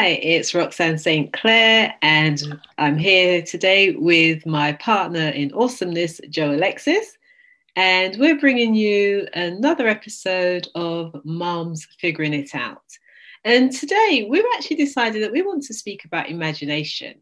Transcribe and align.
Hi, 0.00 0.18
it's 0.22 0.54
Roxanne 0.54 0.96
St. 0.96 1.30
Clair, 1.30 1.94
and 2.00 2.58
I'm 2.78 2.96
here 2.96 3.42
today 3.42 3.90
with 3.90 4.46
my 4.46 4.72
partner 4.72 5.28
in 5.28 5.52
awesomeness, 5.52 6.22
Joe 6.30 6.52
Alexis. 6.52 7.18
And 7.76 8.16
we're 8.16 8.40
bringing 8.40 8.74
you 8.74 9.28
another 9.34 9.88
episode 9.88 10.68
of 10.74 11.20
Moms 11.26 11.86
Figuring 11.98 12.32
It 12.32 12.54
Out. 12.54 12.82
And 13.44 13.70
today 13.72 14.26
we've 14.30 14.42
actually 14.56 14.76
decided 14.76 15.22
that 15.22 15.32
we 15.32 15.42
want 15.42 15.64
to 15.64 15.74
speak 15.74 16.06
about 16.06 16.30
imagination. 16.30 17.20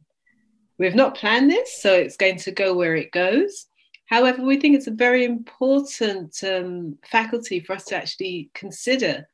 We've 0.79 0.95
not 0.95 1.17
planned 1.17 1.51
this, 1.51 1.83
so 1.83 1.93
it's 1.93 2.17
going 2.17 2.37
to 2.37 2.53
go 2.53 2.75
where 2.75 2.95
it 2.95 3.11
goes. 3.11 3.67
However, 4.07 4.45
we 4.45 4.57
think 4.57 4.77
it's 4.77 4.87
a 4.87 4.93
very 4.93 5.25
important 5.25 6.45
um, 6.45 6.97
faculty 7.11 7.59
for 7.59 7.73
us 7.73 7.87
to 7.87 7.97
actually 7.97 8.51
consider 8.55 9.27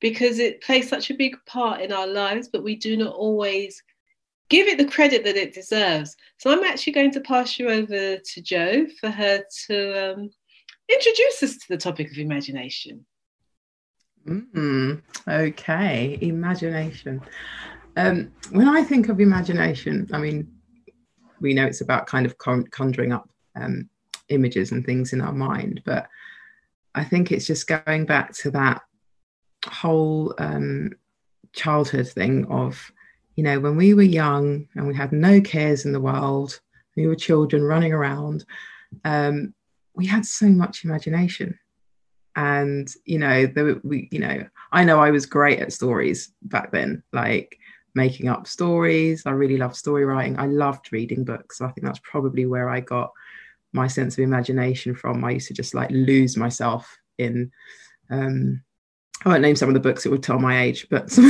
because 0.00 0.38
it 0.38 0.62
plays 0.62 0.88
such 0.88 1.10
a 1.10 1.14
big 1.14 1.36
part 1.46 1.80
in 1.80 1.92
our 1.92 2.06
lives, 2.06 2.48
but 2.48 2.64
we 2.64 2.76
do 2.76 2.96
not 2.96 3.14
always 3.14 3.82
give 4.48 4.66
it 4.66 4.78
the 4.78 4.84
credit 4.84 5.24
that 5.24 5.36
it 5.36 5.54
deserves. 5.54 6.16
So 6.38 6.50
I'm 6.50 6.64
actually 6.64 6.94
going 6.94 7.12
to 7.12 7.20
pass 7.20 7.58
you 7.58 7.70
over 7.70 8.16
to 8.16 8.42
Joe 8.42 8.86
for 9.00 9.10
her 9.10 9.44
to 9.66 10.12
um, 10.12 10.30
introduce 10.90 11.42
us 11.42 11.56
to 11.58 11.68
the 11.68 11.76
topic 11.76 12.10
of 12.10 12.18
imagination. 12.18 13.06
Mm, 14.26 15.02
okay, 15.28 16.18
imagination. 16.20 17.22
Um, 17.96 18.32
when 18.50 18.68
I 18.68 18.82
think 18.82 19.08
of 19.08 19.20
imagination, 19.20 20.08
I 20.12 20.18
mean, 20.18 20.52
we 21.40 21.54
know 21.54 21.66
it's 21.66 21.80
about 21.80 22.06
kind 22.06 22.26
of 22.26 22.36
conjuring 22.38 23.12
up 23.12 23.30
um, 23.56 23.88
images 24.28 24.72
and 24.72 24.84
things 24.84 25.12
in 25.12 25.20
our 25.20 25.32
mind, 25.32 25.82
but 25.84 26.08
I 26.94 27.04
think 27.04 27.32
it's 27.32 27.46
just 27.46 27.66
going 27.66 28.04
back 28.04 28.34
to 28.38 28.50
that 28.52 28.82
whole 29.66 30.34
um, 30.38 30.92
childhood 31.52 32.08
thing 32.08 32.46
of, 32.46 32.92
you 33.36 33.44
know, 33.44 33.60
when 33.60 33.76
we 33.76 33.94
were 33.94 34.02
young 34.02 34.68
and 34.74 34.86
we 34.86 34.94
had 34.94 35.12
no 35.12 35.40
cares 35.40 35.84
in 35.84 35.92
the 35.92 36.00
world, 36.00 36.60
we 36.96 37.06
were 37.06 37.14
children 37.14 37.62
running 37.62 37.92
around, 37.92 38.44
um, 39.04 39.54
we 39.94 40.06
had 40.06 40.24
so 40.24 40.46
much 40.46 40.84
imagination. 40.84 41.58
And, 42.36 42.92
you 43.04 43.18
know, 43.18 43.80
we, 43.82 44.08
you 44.12 44.20
know, 44.20 44.46
I 44.72 44.84
know 44.84 45.00
I 45.00 45.10
was 45.10 45.26
great 45.26 45.58
at 45.60 45.72
stories 45.72 46.32
back 46.42 46.70
then, 46.70 47.02
like 47.12 47.58
making 47.94 48.28
up 48.28 48.46
stories. 48.46 49.26
I 49.26 49.30
really 49.30 49.56
loved 49.56 49.76
story 49.76 50.04
writing. 50.04 50.38
I 50.38 50.46
loved 50.46 50.92
reading 50.92 51.24
books. 51.24 51.58
So 51.58 51.66
I 51.66 51.72
think 51.72 51.84
that's 51.84 52.00
probably 52.02 52.46
where 52.46 52.68
I 52.68 52.80
got 52.80 53.10
my 53.72 53.88
sense 53.88 54.14
of 54.14 54.24
imagination 54.24 54.94
from. 54.94 55.24
I 55.24 55.32
used 55.32 55.48
to 55.48 55.54
just 55.54 55.74
like 55.74 55.90
lose 55.90 56.36
myself 56.36 56.96
in 57.18 57.50
um, 58.10 58.62
I 59.24 59.28
won't 59.28 59.42
name 59.42 59.56
some 59.56 59.68
of 59.68 59.74
the 59.74 59.80
books; 59.80 60.06
it 60.06 60.10
would 60.10 60.22
tell 60.22 60.38
my 60.38 60.62
age. 60.62 60.86
But 60.90 61.08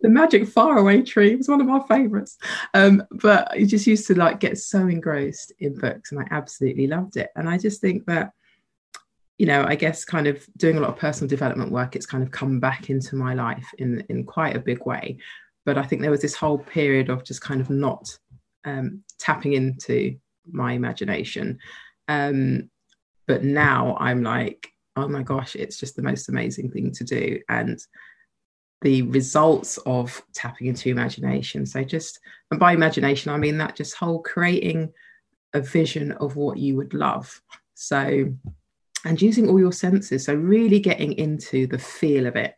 the 0.00 0.08
Magic 0.08 0.48
Faraway 0.48 1.02
Tree 1.02 1.36
was 1.36 1.48
one 1.48 1.60
of 1.60 1.66
my 1.66 1.80
favourites. 1.86 2.36
Um, 2.74 3.02
but 3.10 3.50
I 3.52 3.64
just 3.64 3.86
used 3.86 4.06
to 4.08 4.14
like 4.14 4.40
get 4.40 4.58
so 4.58 4.86
engrossed 4.86 5.52
in 5.58 5.78
books, 5.78 6.12
and 6.12 6.20
I 6.20 6.26
absolutely 6.30 6.86
loved 6.86 7.16
it. 7.16 7.30
And 7.36 7.48
I 7.48 7.58
just 7.58 7.80
think 7.80 8.06
that, 8.06 8.32
you 9.36 9.46
know, 9.46 9.64
I 9.66 9.74
guess 9.74 10.04
kind 10.04 10.26
of 10.26 10.44
doing 10.56 10.76
a 10.76 10.80
lot 10.80 10.90
of 10.90 10.96
personal 10.96 11.28
development 11.28 11.72
work, 11.72 11.94
it's 11.94 12.06
kind 12.06 12.22
of 12.22 12.30
come 12.30 12.60
back 12.60 12.90
into 12.90 13.16
my 13.16 13.34
life 13.34 13.68
in 13.78 14.04
in 14.08 14.24
quite 14.24 14.56
a 14.56 14.60
big 14.60 14.84
way. 14.86 15.18
But 15.66 15.76
I 15.78 15.82
think 15.82 16.00
there 16.00 16.10
was 16.10 16.22
this 16.22 16.36
whole 16.36 16.58
period 16.58 17.10
of 17.10 17.24
just 17.24 17.42
kind 17.42 17.60
of 17.60 17.68
not 17.68 18.08
um, 18.64 19.02
tapping 19.18 19.52
into 19.52 20.16
my 20.50 20.72
imagination. 20.72 21.58
Um, 22.08 22.70
but 23.28 23.44
now 23.44 23.96
i'm 24.00 24.24
like 24.24 24.72
oh 24.98 25.08
my 25.08 25.22
gosh 25.22 25.54
it's 25.54 25.78
just 25.78 25.96
the 25.96 26.02
most 26.02 26.28
amazing 26.28 26.70
thing 26.70 26.90
to 26.92 27.04
do. 27.04 27.40
And 27.48 27.78
the 28.82 29.02
results 29.02 29.76
of 29.78 30.22
tapping 30.34 30.68
into 30.68 30.88
imagination. 30.88 31.66
So 31.66 31.82
just 31.82 32.20
and 32.50 32.60
by 32.60 32.72
imagination 32.72 33.32
i 33.32 33.36
mean 33.36 33.58
that 33.58 33.76
just 33.76 33.94
whole 33.94 34.22
creating 34.22 34.92
a 35.54 35.60
vision 35.60 36.12
of 36.12 36.36
what 36.36 36.58
you 36.58 36.76
would 36.76 36.94
love. 36.94 37.40
So 37.74 38.32
and 39.04 39.22
using 39.22 39.48
all 39.48 39.60
your 39.60 39.72
senses. 39.72 40.24
So 40.24 40.34
really 40.34 40.80
getting 40.80 41.12
into 41.12 41.66
the 41.68 41.78
feel 41.78 42.26
of 42.26 42.36
it. 42.36 42.56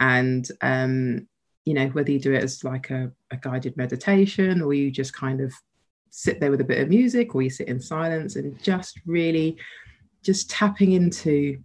And 0.00 0.48
um 0.62 1.28
you 1.64 1.74
know 1.74 1.86
whether 1.88 2.10
you 2.10 2.18
do 2.18 2.34
it 2.34 2.42
as 2.42 2.64
like 2.64 2.90
a, 2.90 3.10
a 3.30 3.36
guided 3.36 3.76
meditation 3.76 4.62
or 4.62 4.74
you 4.74 4.90
just 4.90 5.12
kind 5.12 5.40
of 5.40 5.52
sit 6.10 6.40
there 6.40 6.50
with 6.50 6.60
a 6.60 6.64
bit 6.64 6.80
of 6.80 6.88
music 6.88 7.34
or 7.34 7.42
you 7.42 7.50
sit 7.50 7.68
in 7.68 7.80
silence 7.80 8.36
and 8.36 8.62
just 8.62 9.00
really 9.06 9.56
just 10.22 10.50
tapping 10.50 10.92
into 10.92 11.58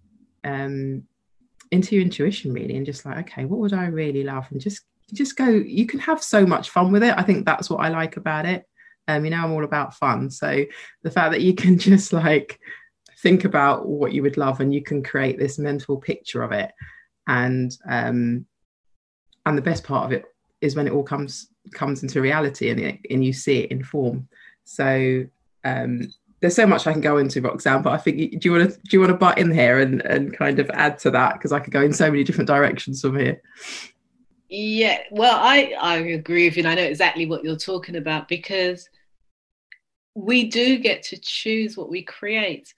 um 0.43 1.03
into 1.71 1.95
your 1.95 2.03
intuition 2.03 2.53
really 2.53 2.75
and 2.75 2.85
just 2.85 3.05
like 3.05 3.17
okay 3.17 3.45
what 3.45 3.59
would 3.59 3.73
i 3.73 3.85
really 3.85 4.23
love? 4.23 4.47
And 4.51 4.61
just 4.61 4.81
just 5.13 5.37
go 5.37 5.47
you 5.47 5.85
can 5.85 5.99
have 5.99 6.21
so 6.21 6.45
much 6.45 6.69
fun 6.69 6.91
with 6.91 7.03
it. 7.03 7.13
I 7.17 7.23
think 7.23 7.45
that's 7.45 7.69
what 7.69 7.77
i 7.79 7.89
like 7.89 8.17
about 8.17 8.45
it. 8.45 8.65
Um 9.07 9.23
you 9.23 9.31
know 9.31 9.43
i'm 9.43 9.51
all 9.51 9.63
about 9.63 9.95
fun. 9.95 10.29
So 10.29 10.65
the 11.03 11.11
fact 11.11 11.31
that 11.31 11.41
you 11.41 11.53
can 11.53 11.77
just 11.89 12.13
like 12.13 12.59
think 13.19 13.45
about 13.45 13.87
what 13.87 14.13
you 14.13 14.21
would 14.21 14.37
love 14.37 14.59
and 14.59 14.73
you 14.73 14.83
can 14.83 15.03
create 15.03 15.39
this 15.39 15.57
mental 15.57 15.97
picture 15.97 16.43
of 16.43 16.51
it. 16.51 16.71
And 17.27 17.75
um 17.89 18.45
and 19.45 19.57
the 19.57 19.61
best 19.61 19.83
part 19.83 20.05
of 20.05 20.11
it 20.11 20.25
is 20.61 20.75
when 20.75 20.87
it 20.87 20.93
all 20.93 21.03
comes 21.03 21.47
comes 21.73 22.01
into 22.01 22.21
reality 22.21 22.69
and 22.69 22.79
it, 22.79 22.99
and 23.09 23.23
you 23.23 23.33
see 23.33 23.59
it 23.59 23.71
in 23.71 23.83
form. 23.83 24.27
So 24.63 25.25
um 25.63 26.13
there's 26.39 26.55
so 26.55 26.67
much 26.67 26.85
I 26.85 26.91
can 26.91 27.01
go 27.01 27.17
into 27.17 27.41
Roxanne, 27.41 27.81
but 27.81 27.93
I 27.93 27.97
think 27.97 28.39
do 28.39 28.49
you 28.49 28.51
want 28.55 28.71
to 28.71 28.77
do 28.77 28.89
you 28.91 28.99
want 28.99 29.11
to 29.11 29.17
butt 29.17 29.37
in 29.37 29.51
here 29.51 29.79
and 29.79 30.01
and 30.01 30.37
kind 30.37 30.59
of 30.59 30.69
add 30.71 30.99
to 30.99 31.11
that 31.11 31.33
because 31.33 31.51
I 31.51 31.59
could 31.59 31.73
go 31.73 31.81
in 31.81 31.93
so 31.93 32.09
many 32.11 32.23
different 32.23 32.47
directions 32.47 33.01
from 33.01 33.17
here. 33.17 33.41
Yeah, 34.49 34.99
well, 35.11 35.37
I 35.39 35.73
I 35.79 35.97
agree 35.97 36.47
with 36.47 36.57
you, 36.57 36.61
and 36.61 36.69
I 36.69 36.75
know 36.75 36.87
exactly 36.87 37.25
what 37.25 37.43
you're 37.43 37.57
talking 37.57 37.95
about 37.95 38.27
because 38.27 38.87
we 40.15 40.47
do 40.47 40.77
get 40.77 41.03
to 41.03 41.17
choose 41.17 41.75
what 41.75 41.89
we 41.89 42.03
create. 42.03 42.73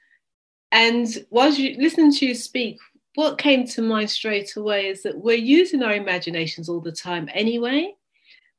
And 0.72 1.08
while 1.30 1.52
you 1.52 1.78
listening 1.81 2.14
to 2.14 2.28
you 2.28 2.36
speak, 2.36 2.78
what 3.16 3.38
came 3.38 3.66
to 3.68 3.81
mind 3.81 4.09
straight 4.09 4.56
away 4.56 4.88
is 4.88 5.03
that 5.03 5.18
we're 5.18 5.38
using 5.38 5.84
our 5.84 5.94
imaginations 5.94 6.70
all 6.70 6.80
the 6.80 6.91
time 6.91 7.30
anyway, 7.34 7.94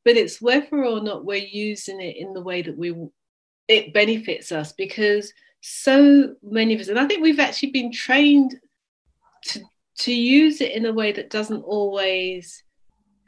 but 0.05 0.17
it's 0.17 0.43
whether 0.43 0.84
or 0.84 1.00
not 1.00 1.25
we're 1.25 1.37
using 1.37 2.00
it 2.00 2.17
in 2.17 2.32
the 2.32 2.43
way 2.43 2.62
that 2.62 2.77
we 2.77 2.94
it 3.70 3.94
benefits 3.94 4.50
us 4.50 4.72
because 4.72 5.32
so 5.60 6.34
many 6.42 6.75
of 6.75 6.81
us, 6.81 6.88
and 6.88 6.98
I 6.98 7.06
think 7.06 7.22
we've 7.22 7.38
actually 7.38 7.70
been 7.70 7.92
trained 7.92 8.58
to 9.47 9.60
to 9.98 10.12
use 10.12 10.60
it 10.60 10.72
in 10.72 10.86
a 10.86 10.92
way 10.92 11.12
that 11.12 11.31
doesn't 11.31 11.62
always 11.62 12.62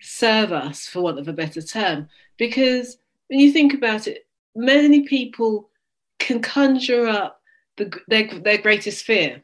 serve 0.01 0.53
us, 0.53 0.89
for 0.89 1.03
want 1.03 1.19
of 1.19 1.29
a 1.29 1.33
better 1.33 1.61
term. 1.61 2.09
Because 2.39 2.97
when 3.29 3.41
you 3.41 3.53
think 3.53 3.75
about 3.75 4.07
it, 4.07 4.27
many 4.57 5.03
people 5.03 5.69
can 6.19 6.41
conjure 6.41 7.07
up 7.07 7.41
the, 7.77 7.93
their, 8.09 8.27
their 8.41 8.57
greatest 8.57 9.05
fear 9.05 9.43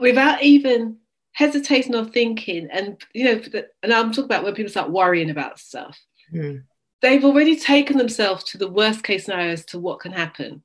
without 0.00 0.42
even 0.42 0.96
hesitating 1.32 1.94
or 1.94 2.04
thinking. 2.04 2.68
And 2.72 3.00
you 3.14 3.24
know, 3.24 3.40
and 3.82 3.92
I'm 3.92 4.10
talking 4.10 4.24
about 4.24 4.42
when 4.42 4.54
people 4.54 4.70
start 4.70 4.90
worrying 4.90 5.30
about 5.30 5.60
stuff. 5.60 5.98
Mm 6.34 6.64
they've 7.02 7.24
already 7.24 7.56
taken 7.56 7.96
themselves 7.96 8.44
to 8.44 8.58
the 8.58 8.70
worst 8.70 9.02
case 9.02 9.24
scenario 9.24 9.52
as 9.52 9.64
to 9.66 9.78
what 9.78 10.00
can 10.00 10.12
happen. 10.12 10.62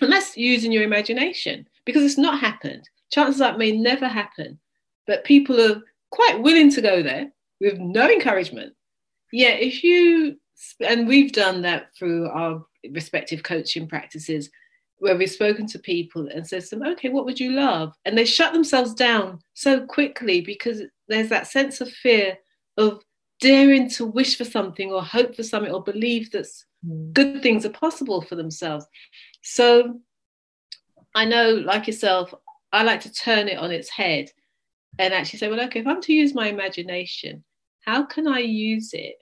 And 0.00 0.12
that's 0.12 0.36
using 0.36 0.72
your 0.72 0.82
imagination 0.82 1.68
because 1.84 2.02
it's 2.02 2.18
not 2.18 2.40
happened. 2.40 2.88
Chances 3.12 3.40
are 3.40 3.52
it 3.52 3.58
may 3.58 3.72
never 3.72 4.08
happen, 4.08 4.58
but 5.06 5.24
people 5.24 5.60
are 5.60 5.82
quite 6.10 6.42
willing 6.42 6.70
to 6.72 6.80
go 6.80 7.02
there 7.02 7.30
with 7.60 7.78
no 7.78 8.08
encouragement. 8.08 8.74
Yeah, 9.32 9.50
if 9.50 9.82
you, 9.84 10.36
and 10.80 11.06
we've 11.06 11.32
done 11.32 11.62
that 11.62 11.94
through 11.96 12.28
our 12.28 12.64
respective 12.92 13.42
coaching 13.42 13.86
practices 13.86 14.50
where 14.98 15.16
we've 15.16 15.30
spoken 15.30 15.66
to 15.66 15.78
people 15.78 16.28
and 16.28 16.46
said 16.46 16.62
to 16.64 16.76
them, 16.76 16.86
okay, 16.88 17.08
what 17.08 17.24
would 17.24 17.40
you 17.40 17.52
love? 17.52 17.94
And 18.04 18.16
they 18.16 18.24
shut 18.24 18.52
themselves 18.52 18.94
down 18.94 19.40
so 19.54 19.84
quickly 19.86 20.40
because 20.40 20.82
there's 21.08 21.28
that 21.28 21.46
sense 21.46 21.80
of 21.80 21.90
fear 21.90 22.38
of 22.76 23.02
daring 23.44 23.90
to 23.90 24.06
wish 24.06 24.36
for 24.38 24.44
something 24.44 24.90
or 24.90 25.02
hope 25.02 25.36
for 25.36 25.42
something 25.42 25.72
or 25.72 25.82
believe 25.82 26.30
that 26.32 26.46
mm. 26.86 27.12
good 27.12 27.42
things 27.42 27.66
are 27.66 27.70
possible 27.70 28.22
for 28.22 28.36
themselves. 28.36 28.86
So 29.42 30.00
I 31.14 31.26
know, 31.26 31.50
like 31.54 31.86
yourself, 31.86 32.34
I 32.72 32.82
like 32.82 33.02
to 33.02 33.12
turn 33.12 33.48
it 33.48 33.58
on 33.58 33.70
its 33.70 33.90
head 33.90 34.30
and 34.98 35.12
actually 35.12 35.38
say, 35.38 35.48
well, 35.48 35.60
okay, 35.66 35.80
if 35.80 35.86
I'm 35.86 36.00
to 36.02 36.12
use 36.12 36.34
my 36.34 36.48
imagination, 36.48 37.44
how 37.84 38.04
can 38.04 38.26
I 38.26 38.38
use 38.38 38.94
it 38.94 39.16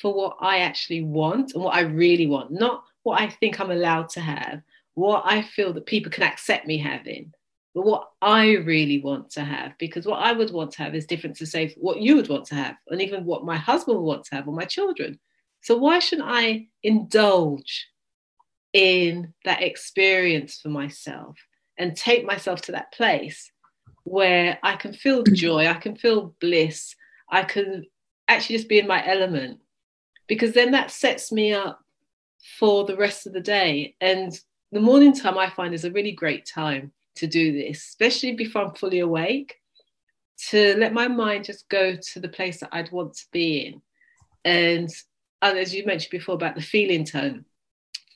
for 0.00 0.14
what 0.14 0.36
I 0.40 0.58
actually 0.58 1.02
want 1.02 1.54
and 1.54 1.64
what 1.64 1.74
I 1.74 1.80
really 1.80 2.26
want, 2.26 2.50
not 2.52 2.84
what 3.02 3.20
I 3.20 3.28
think 3.28 3.58
I'm 3.58 3.70
allowed 3.70 4.10
to 4.10 4.20
have, 4.20 4.60
what 4.94 5.22
I 5.24 5.42
feel 5.42 5.72
that 5.72 5.86
people 5.86 6.12
can 6.12 6.24
accept 6.24 6.66
me 6.66 6.76
having, 6.76 7.32
but 7.78 7.86
what 7.86 8.08
I 8.20 8.56
really 8.56 9.00
want 9.02 9.30
to 9.30 9.44
have, 9.44 9.78
because 9.78 10.04
what 10.04 10.18
I 10.18 10.32
would 10.32 10.52
want 10.52 10.72
to 10.72 10.82
have 10.82 10.96
is 10.96 11.06
different 11.06 11.36
to 11.36 11.46
say 11.46 11.76
what 11.78 12.00
you 12.00 12.16
would 12.16 12.28
want 12.28 12.44
to 12.46 12.56
have, 12.56 12.74
and 12.88 13.00
even 13.00 13.24
what 13.24 13.44
my 13.44 13.56
husband 13.56 13.98
would 13.98 14.04
want 14.04 14.24
to 14.24 14.34
have, 14.34 14.48
or 14.48 14.52
my 14.52 14.64
children. 14.64 15.20
So 15.60 15.76
why 15.76 16.00
shouldn't 16.00 16.28
I 16.28 16.66
indulge 16.82 17.86
in 18.72 19.32
that 19.44 19.62
experience 19.62 20.58
for 20.60 20.70
myself 20.70 21.36
and 21.78 21.96
take 21.96 22.26
myself 22.26 22.62
to 22.62 22.72
that 22.72 22.92
place 22.92 23.52
where 24.02 24.58
I 24.64 24.74
can 24.74 24.92
feel 24.92 25.22
joy, 25.22 25.68
I 25.68 25.74
can 25.74 25.94
feel 25.94 26.34
bliss, 26.40 26.96
I 27.30 27.44
can 27.44 27.84
actually 28.26 28.56
just 28.56 28.68
be 28.68 28.80
in 28.80 28.88
my 28.88 29.06
element 29.06 29.60
because 30.26 30.52
then 30.52 30.72
that 30.72 30.90
sets 30.90 31.30
me 31.30 31.52
up 31.52 31.78
for 32.58 32.86
the 32.86 32.96
rest 32.96 33.28
of 33.28 33.34
the 33.34 33.40
day. 33.40 33.94
And 34.00 34.36
the 34.72 34.80
morning 34.80 35.12
time 35.12 35.38
I 35.38 35.48
find 35.48 35.72
is 35.72 35.84
a 35.84 35.92
really 35.92 36.10
great 36.10 36.44
time 36.44 36.90
to 37.18 37.26
do 37.26 37.52
this, 37.52 37.78
especially 37.78 38.32
before 38.32 38.62
I'm 38.62 38.74
fully 38.74 39.00
awake, 39.00 39.56
to 40.50 40.76
let 40.78 40.92
my 40.92 41.08
mind 41.08 41.44
just 41.44 41.68
go 41.68 41.96
to 41.96 42.20
the 42.20 42.28
place 42.28 42.60
that 42.60 42.70
I'd 42.72 42.92
want 42.92 43.14
to 43.14 43.26
be 43.32 43.58
in. 43.58 43.82
And, 44.44 44.88
and 45.42 45.58
as 45.58 45.74
you 45.74 45.84
mentioned 45.84 46.10
before 46.10 46.34
about 46.34 46.54
the 46.54 46.62
feeling 46.62 47.04
tone, 47.04 47.44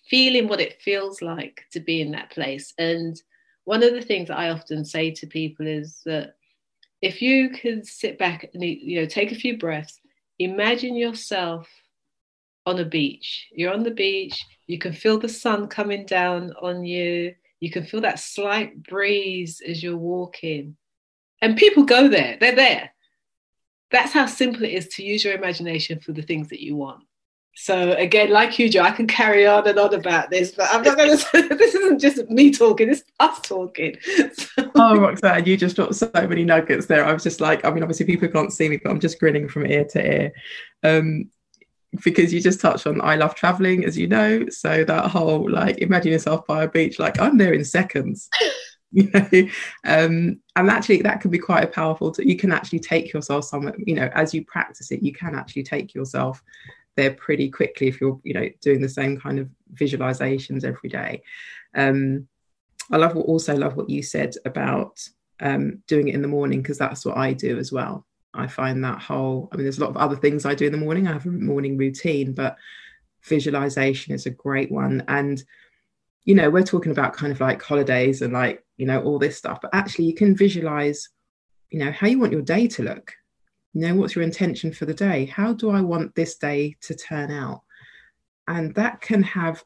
feeling 0.08 0.49
what 0.49 0.60
it 0.60 0.81
feels 0.82 1.22
like 1.22 1.64
to 1.72 1.81
be 1.81 2.00
in 2.00 2.12
that 2.12 2.31
place. 2.31 2.72
And 2.78 3.20
one 3.64 3.82
of 3.82 3.93
the 3.93 4.02
things 4.02 4.28
that 4.28 4.38
I 4.38 4.50
often 4.50 4.84
say 4.84 5.10
to 5.12 5.26
people 5.26 5.66
is 5.66 6.00
that 6.05 6.34
if 7.00 7.20
you 7.20 7.50
can 7.50 7.84
sit 7.84 8.19
back 8.19 8.48
and 8.55 8.62
you 8.62 9.00
know 9.00 9.06
take 9.06 9.32
a 9.32 9.37
few 9.37 9.58
breaths, 9.58 10.00
imagine 10.38 10.96
yourself 10.96 11.69
on 12.64 12.78
a 12.78 12.84
beach. 12.84 13.48
You're 13.52 13.72
on 13.72 13.82
the 13.82 13.90
beach, 13.90 14.44
you 14.66 14.78
can 14.78 14.93
feel 14.93 15.19
the 15.19 15.28
sun 15.28 15.66
coming 15.66 16.06
down 16.06 16.52
on 16.62 16.84
you, 16.84 17.34
you 17.62 17.70
can 17.70 17.85
feel 17.85 18.00
that 18.00 18.19
slight 18.19 18.82
breeze 18.82 19.62
as 19.64 19.81
you're 19.81 19.97
walking. 19.97 20.76
And 21.41 21.56
people 21.56 21.85
go 21.85 22.09
there, 22.09 22.37
they're 22.41 22.56
there. 22.56 22.91
That's 23.93 24.12
how 24.12 24.26
simple 24.26 24.64
it 24.64 24.73
is 24.73 24.88
to 24.88 25.05
use 25.05 25.25
your 25.25 25.35
imagination 25.35 26.00
for 26.00 26.11
the 26.11 26.23
things 26.23 26.49
that 26.49 26.61
you 26.61 26.75
want. 26.75 27.05
So 27.55 27.93
again, 27.93 28.31
like 28.31 28.59
you, 28.59 28.69
Joe, 28.69 28.82
I 28.82 28.91
can 28.91 29.06
carry 29.06 29.47
on 29.47 29.69
and 29.69 29.79
on 29.79 29.94
about 29.94 30.29
this, 30.29 30.50
but 30.50 30.70
I'm 30.73 30.82
not 30.82 30.97
going 30.97 31.17
to. 31.19 31.49
This 31.56 31.75
isn't 31.76 32.00
just 32.00 32.29
me 32.31 32.50
talking; 32.50 32.91
it's 32.91 33.05
us 33.20 33.38
talking. 33.43 33.97
So. 34.03 34.49
Oh, 34.75 34.97
Roxanne, 34.99 35.44
you 35.44 35.56
just 35.56 35.76
dropped 35.76 35.94
so 35.94 36.11
many 36.15 36.44
nuggets 36.44 36.87
there. 36.87 37.05
I 37.05 37.12
was 37.12 37.23
just 37.23 37.41
like, 37.41 37.65
I 37.65 37.70
mean, 37.70 37.82
obviously 37.82 38.06
people 38.06 38.26
can't 38.26 38.53
see 38.53 38.69
me, 38.69 38.79
but 38.79 38.91
I'm 38.91 38.99
just 38.99 39.20
grinning 39.20 39.49
from 39.49 39.67
ear 39.67 39.85
to 39.91 40.05
ear. 40.05 40.32
Um, 40.82 41.31
because 42.05 42.33
you 42.33 42.41
just 42.41 42.61
touched 42.61 42.87
on 42.87 43.00
I 43.00 43.17
love 43.17 43.35
traveling, 43.35 43.85
as 43.85 43.99
you 43.99 44.06
know. 44.06 44.49
So 44.49 44.85
that 44.85 45.11
whole 45.11 45.50
like 45.50 45.79
imagine 45.79 46.12
yourself 46.12 46.47
by 46.47 46.65
a 46.65 46.69
beach, 46.69 46.99
like 46.99 47.21
I'm 47.21 47.39
there 47.39 47.53
in 47.53 47.65
seconds. 47.65 48.29
you 48.93 49.11
know, 49.11 49.29
um, 49.85 50.41
and 50.56 50.71
actually 50.71 51.03
that 51.03 51.21
can 51.21 51.31
be 51.31 51.39
quite 51.39 51.65
a 51.65 51.69
powerful. 51.69 52.15
You 52.19 52.37
can 52.37 52.53
actually 52.53 52.81
take 52.81 53.12
yourself 53.12 53.44
somewhere. 53.44 53.75
You 53.79 53.94
know, 53.94 54.11
as 54.15 54.35
you 54.35 54.44
practice 54.44 54.91
it, 54.91 55.03
you 55.03 55.12
can 55.12 55.35
actually 55.35 55.65
take 55.65 55.94
yourself 55.94 56.43
there 56.97 57.12
pretty 57.12 57.49
quickly 57.49 57.89
if 57.89 58.00
you're 58.00 58.21
you 58.23 58.35
know 58.35 58.49
doing 58.61 58.81
the 58.83 58.89
same 58.89 59.19
kind 59.19 59.39
of 59.39 59.49
visualizations 59.75 60.65
every 60.65 60.89
day. 60.89 61.23
Um, 61.75 62.29
I 62.91 62.97
love 62.97 63.15
what 63.15 63.27
also 63.27 63.56
love 63.56 63.77
what 63.77 63.89
you 63.89 64.03
said 64.03 64.35
about 64.44 65.00
um, 65.41 65.83
doing 65.87 66.09
it 66.09 66.15
in 66.15 66.23
the 66.23 66.29
morning 66.29 66.62
because 66.62 66.79
that's 66.79 67.05
what 67.05 67.17
I 67.17 67.33
do 67.33 67.59
as 67.59 67.73
well. 67.73 68.06
I 68.34 68.46
find 68.46 68.82
that 68.84 69.00
whole, 69.00 69.49
I 69.52 69.56
mean, 69.56 69.64
there's 69.64 69.79
a 69.79 69.82
lot 69.82 69.90
of 69.90 69.96
other 69.96 70.17
things 70.17 70.46
I 70.46 70.55
do 70.55 70.67
in 70.67 70.73
the 70.73 70.79
morning. 70.79 71.06
I 71.06 71.12
have 71.12 71.26
a 71.26 71.31
morning 71.31 71.76
routine, 71.76 72.32
but 72.32 72.56
visualization 73.25 74.14
is 74.14 74.26
a 74.26 74.31
great 74.31 74.70
one. 74.70 75.05
And, 75.08 75.43
you 76.25 76.34
know, 76.34 76.50
we're 76.50 76.62
talking 76.62 76.93
about 76.93 77.14
kind 77.14 77.32
of 77.32 77.40
like 77.40 77.62
holidays 77.62 78.23
and 78.23 78.32
like, 78.32 78.64
you 78.76 78.87
know, 78.87 79.02
all 79.02 79.19
this 79.19 79.37
stuff, 79.37 79.61
but 79.61 79.75
actually 79.75 80.06
you 80.06 80.14
can 80.14 80.37
visualize, 80.37 81.08
you 81.70 81.79
know, 81.79 81.93
how 81.93 82.06
you 82.06 82.19
want 82.19 82.32
your 82.32 82.43
day 82.43 82.67
to 82.69 82.82
look. 82.82 83.12
You 83.75 83.82
know, 83.82 83.94
what's 83.94 84.14
your 84.14 84.25
intention 84.25 84.73
for 84.73 84.87
the 84.87 84.94
day? 84.94 85.26
How 85.26 85.52
do 85.52 85.70
I 85.70 85.81
want 85.81 86.14
this 86.14 86.37
day 86.37 86.76
to 86.82 86.94
turn 86.94 87.31
out? 87.31 87.62
And 88.49 88.75
that 88.75 89.00
can 89.00 89.23
have 89.23 89.62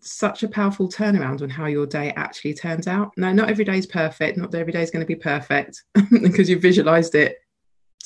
such 0.00 0.42
a 0.42 0.48
powerful 0.48 0.88
turnaround 0.88 1.42
on 1.42 1.50
how 1.50 1.66
your 1.66 1.86
day 1.86 2.12
actually 2.16 2.54
turns 2.54 2.86
out. 2.86 3.12
Now, 3.16 3.32
not 3.32 3.50
every 3.50 3.64
day 3.64 3.78
is 3.78 3.86
perfect. 3.86 4.38
Not 4.38 4.54
every 4.54 4.72
day 4.72 4.82
is 4.82 4.90
going 4.90 5.04
to 5.04 5.06
be 5.06 5.16
perfect 5.16 5.82
because 6.22 6.48
you 6.48 6.58
visualized 6.58 7.14
it 7.14 7.38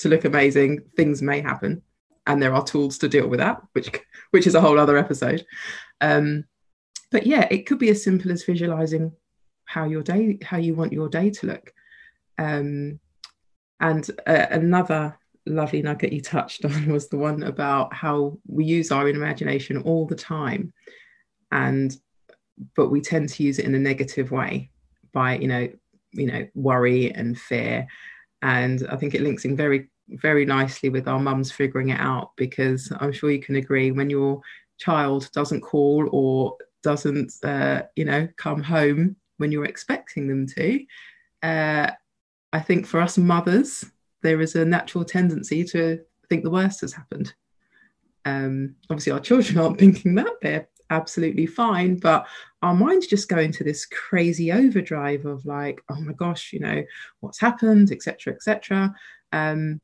to 0.03 0.09
look 0.09 0.25
amazing, 0.25 0.81
things 0.95 1.21
may 1.21 1.41
happen, 1.41 1.81
and 2.27 2.41
there 2.41 2.53
are 2.53 2.63
tools 2.63 2.97
to 2.99 3.09
deal 3.09 3.27
with 3.27 3.39
that, 3.39 3.61
which 3.73 3.89
which 4.31 4.47
is 4.47 4.55
a 4.55 4.61
whole 4.61 4.79
other 4.79 4.97
episode. 4.97 5.45
Um, 6.01 6.45
but 7.11 7.25
yeah, 7.25 7.47
it 7.49 7.65
could 7.65 7.79
be 7.79 7.89
as 7.89 8.03
simple 8.03 8.31
as 8.31 8.43
visualizing 8.43 9.11
how 9.65 9.85
your 9.85 10.03
day, 10.03 10.37
how 10.43 10.57
you 10.57 10.75
want 10.75 10.93
your 10.93 11.09
day 11.09 11.29
to 11.29 11.47
look. 11.47 11.73
Um, 12.37 12.99
and 13.79 14.09
uh, 14.25 14.47
another 14.51 15.17
lovely 15.45 15.81
nugget 15.81 16.13
you 16.13 16.21
touched 16.21 16.63
on 16.65 16.91
was 16.91 17.09
the 17.09 17.17
one 17.17 17.43
about 17.43 17.93
how 17.93 18.37
we 18.47 18.65
use 18.65 18.91
our 18.91 19.07
imagination 19.09 19.77
all 19.77 20.05
the 20.05 20.15
time, 20.15 20.73
and 21.51 21.95
but 22.75 22.89
we 22.89 23.01
tend 23.01 23.29
to 23.29 23.43
use 23.43 23.59
it 23.59 23.65
in 23.65 23.75
a 23.75 23.79
negative 23.79 24.31
way 24.31 24.69
by 25.11 25.37
you 25.37 25.47
know 25.47 25.67
you 26.11 26.27
know 26.27 26.47
worry 26.53 27.11
and 27.13 27.39
fear 27.39 27.87
and 28.43 28.85
I 28.89 28.97
think 28.97 29.15
it 29.15 29.21
links 29.21 29.45
in 29.45 29.55
very 29.55 29.89
very 30.09 30.45
nicely 30.45 30.89
with 30.89 31.07
our 31.07 31.19
mums 31.19 31.51
figuring 31.51 31.89
it 31.89 31.99
out 31.99 32.31
because 32.35 32.91
I'm 32.99 33.11
sure 33.11 33.31
you 33.31 33.41
can 33.41 33.55
agree 33.55 33.91
when 33.91 34.09
your 34.09 34.41
child 34.77 35.29
doesn't 35.33 35.61
call 35.61 36.09
or 36.11 36.57
doesn't 36.81 37.33
uh, 37.43 37.83
you 37.95 38.05
know 38.05 38.27
come 38.37 38.61
home 38.61 39.15
when 39.37 39.51
you're 39.51 39.65
expecting 39.65 40.27
them 40.27 40.45
to 40.47 40.85
uh, 41.41 41.91
I 42.51 42.59
think 42.59 42.85
for 42.85 42.99
us 42.99 43.17
mothers 43.17 43.85
there 44.21 44.41
is 44.41 44.55
a 44.55 44.65
natural 44.65 45.03
tendency 45.03 45.63
to 45.65 45.99
think 46.29 46.43
the 46.43 46.49
worst 46.49 46.81
has 46.81 46.93
happened. 46.93 47.33
Um, 48.25 48.75
obviously 48.89 49.11
our 49.11 49.19
children 49.19 49.57
aren't 49.59 49.79
thinking 49.79 50.15
that 50.15 50.33
they're 50.41 50.67
absolutely 50.89 51.45
fine 51.45 51.95
but 51.95 52.27
our 52.61 52.73
minds 52.73 53.07
just 53.07 53.27
go 53.27 53.37
into 53.37 53.63
this 53.63 53.85
crazy 53.85 54.51
overdrive 54.51 55.25
of 55.25 55.45
like 55.45 55.81
oh 55.89 55.99
my 56.01 56.13
gosh 56.13 56.53
you 56.53 56.59
know 56.59 56.83
what's 57.21 57.39
happened 57.39 57.91
etc 57.91 58.33
etc 58.33 58.93
um, 59.31 59.81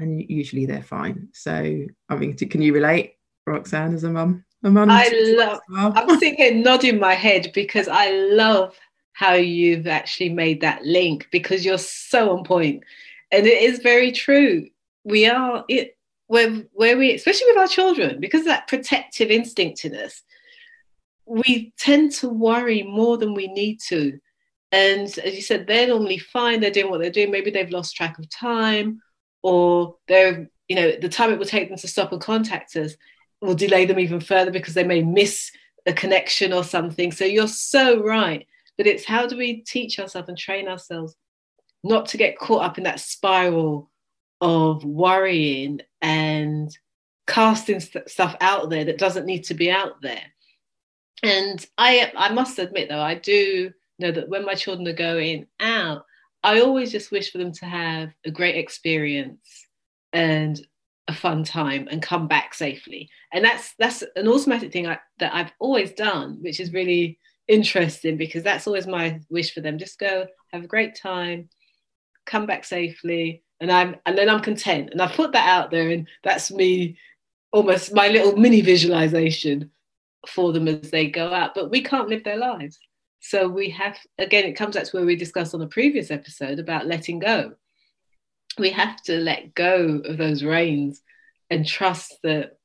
and 0.00 0.28
usually 0.28 0.66
they're 0.66 0.82
fine. 0.82 1.28
So 1.32 1.86
i 2.08 2.16
mean 2.16 2.36
can 2.36 2.62
you 2.62 2.74
relate 2.74 3.14
roxanne 3.46 3.94
as 3.94 4.04
a 4.04 4.10
mum? 4.10 4.44
A 4.64 4.70
mum 4.70 4.90
i 4.90 5.08
love 5.36 5.60
well? 5.70 5.92
i'm 5.96 6.18
sitting 6.18 6.62
nodding 6.62 6.98
my 6.98 7.14
head 7.14 7.50
because 7.54 7.88
i 7.88 8.10
love 8.10 8.74
how 9.12 9.34
you've 9.34 9.86
actually 9.86 10.30
made 10.30 10.62
that 10.62 10.82
link 10.82 11.28
because 11.30 11.62
you're 11.62 11.76
so 11.76 12.36
on 12.36 12.42
point. 12.42 12.82
And 13.30 13.46
it 13.46 13.62
is 13.62 13.80
very 13.80 14.12
true. 14.12 14.66
We 15.04 15.26
are 15.26 15.64
it 15.68 15.96
where 16.26 16.50
where 16.72 16.96
we 16.96 17.14
especially 17.14 17.48
with 17.48 17.58
our 17.58 17.66
children 17.66 18.20
because 18.20 18.40
of 18.40 18.46
that 18.46 18.68
protective 18.68 19.30
instinct 19.30 19.84
in 19.84 19.94
us 19.94 20.22
we 21.26 21.72
tend 21.78 22.12
to 22.12 22.28
worry 22.28 22.82
more 22.82 23.16
than 23.18 23.34
we 23.34 23.46
need 23.48 23.78
to. 23.88 24.18
And 24.72 25.06
as 25.18 25.34
you 25.34 25.42
said 25.42 25.66
they're 25.66 25.88
normally 25.88 26.18
fine. 26.18 26.60
They're 26.60 26.70
doing 26.70 26.90
what 26.90 27.00
they're 27.00 27.10
doing. 27.10 27.30
Maybe 27.30 27.50
they've 27.50 27.70
lost 27.70 27.96
track 27.96 28.18
of 28.18 28.28
time 28.30 29.00
or 29.42 29.96
they're 30.08 30.48
you 30.68 30.76
know 30.76 30.92
the 31.00 31.08
time 31.08 31.32
it 31.32 31.38
will 31.38 31.46
take 31.46 31.68
them 31.68 31.78
to 31.78 31.88
stop 31.88 32.12
and 32.12 32.20
contact 32.20 32.76
us 32.76 32.94
will 33.40 33.54
delay 33.54 33.86
them 33.86 33.98
even 33.98 34.20
further 34.20 34.50
because 34.50 34.74
they 34.74 34.84
may 34.84 35.02
miss 35.02 35.50
a 35.86 35.92
connection 35.92 36.52
or 36.52 36.62
something 36.62 37.10
so 37.10 37.24
you're 37.24 37.48
so 37.48 38.02
right 38.02 38.46
but 38.76 38.86
it's 38.86 39.04
how 39.04 39.26
do 39.26 39.36
we 39.36 39.62
teach 39.62 39.98
ourselves 39.98 40.28
and 40.28 40.38
train 40.38 40.68
ourselves 40.68 41.16
not 41.82 42.06
to 42.06 42.16
get 42.16 42.38
caught 42.38 42.62
up 42.62 42.78
in 42.78 42.84
that 42.84 43.00
spiral 43.00 43.90
of 44.40 44.84
worrying 44.84 45.80
and 46.00 46.76
casting 47.26 47.80
st- 47.80 48.08
stuff 48.08 48.36
out 48.40 48.70
there 48.70 48.84
that 48.84 48.98
doesn't 48.98 49.26
need 49.26 49.44
to 49.44 49.54
be 49.54 49.70
out 49.70 50.00
there. 50.02 50.22
And 51.22 51.64
I, 51.76 52.10
I 52.16 52.32
must 52.32 52.58
admit 52.58 52.88
though, 52.88 53.00
I 53.00 53.14
do 53.14 53.72
know 53.98 54.10
that 54.10 54.28
when 54.28 54.44
my 54.44 54.54
children 54.54 54.88
are 54.88 54.92
going 54.92 55.46
out, 55.60 56.04
I 56.42 56.60
always 56.60 56.90
just 56.90 57.10
wish 57.10 57.30
for 57.30 57.38
them 57.38 57.52
to 57.52 57.66
have 57.66 58.10
a 58.24 58.30
great 58.30 58.56
experience 58.56 59.66
and 60.12 60.60
a 61.08 61.14
fun 61.14 61.44
time 61.44 61.88
and 61.90 62.00
come 62.00 62.28
back 62.28 62.54
safely. 62.54 63.10
And 63.32 63.44
that's 63.44 63.74
that's 63.78 64.02
an 64.16 64.28
automatic 64.28 64.72
thing 64.72 64.86
I, 64.86 64.98
that 65.18 65.34
I've 65.34 65.52
always 65.58 65.92
done, 65.92 66.38
which 66.40 66.60
is 66.60 66.72
really 66.72 67.18
interesting 67.48 68.16
because 68.16 68.42
that's 68.42 68.66
always 68.66 68.86
my 68.86 69.20
wish 69.28 69.52
for 69.52 69.60
them. 69.60 69.78
Just 69.78 69.98
go 69.98 70.26
have 70.52 70.64
a 70.64 70.68
great 70.68 70.94
time, 70.94 71.48
come 72.26 72.46
back 72.46 72.64
safely, 72.64 73.42
and 73.60 73.70
I'm 73.70 73.96
and 74.06 74.16
then 74.16 74.28
I'm 74.28 74.40
content. 74.40 74.90
And 74.92 75.02
I 75.02 75.08
put 75.08 75.32
that 75.32 75.48
out 75.48 75.70
there, 75.70 75.90
and 75.90 76.08
that's 76.24 76.50
me, 76.50 76.96
almost 77.52 77.92
my 77.92 78.08
little 78.08 78.36
mini 78.36 78.60
visualization 78.62 79.70
for 80.28 80.52
them 80.52 80.68
as 80.68 80.90
they 80.90 81.08
go 81.08 81.32
out. 81.32 81.54
But 81.54 81.70
we 81.70 81.82
can't 81.82 82.08
live 82.08 82.24
their 82.24 82.38
lives, 82.38 82.78
so 83.20 83.48
we 83.48 83.70
have 83.70 83.98
again. 84.18 84.44
It 84.44 84.52
comes 84.52 84.74
back 84.74 84.84
to 84.84 84.96
where 84.96 85.06
we 85.06 85.16
discussed 85.16 85.54
on 85.54 85.62
a 85.62 85.66
previous 85.66 86.10
episode 86.10 86.58
about 86.58 86.86
letting 86.86 87.18
go. 87.18 87.52
We 88.58 88.70
have 88.70 89.00
to 89.04 89.18
let 89.18 89.54
go 89.54 90.02
of 90.04 90.16
those 90.16 90.42
reins 90.42 91.02
and 91.50 91.66
trust 91.66 92.14
that 92.22 92.58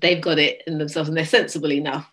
they've 0.00 0.20
got 0.20 0.38
it 0.38 0.62
in 0.66 0.78
themselves 0.78 1.08
and 1.08 1.16
they're 1.16 1.24
sensible 1.24 1.72
enough 1.72 2.10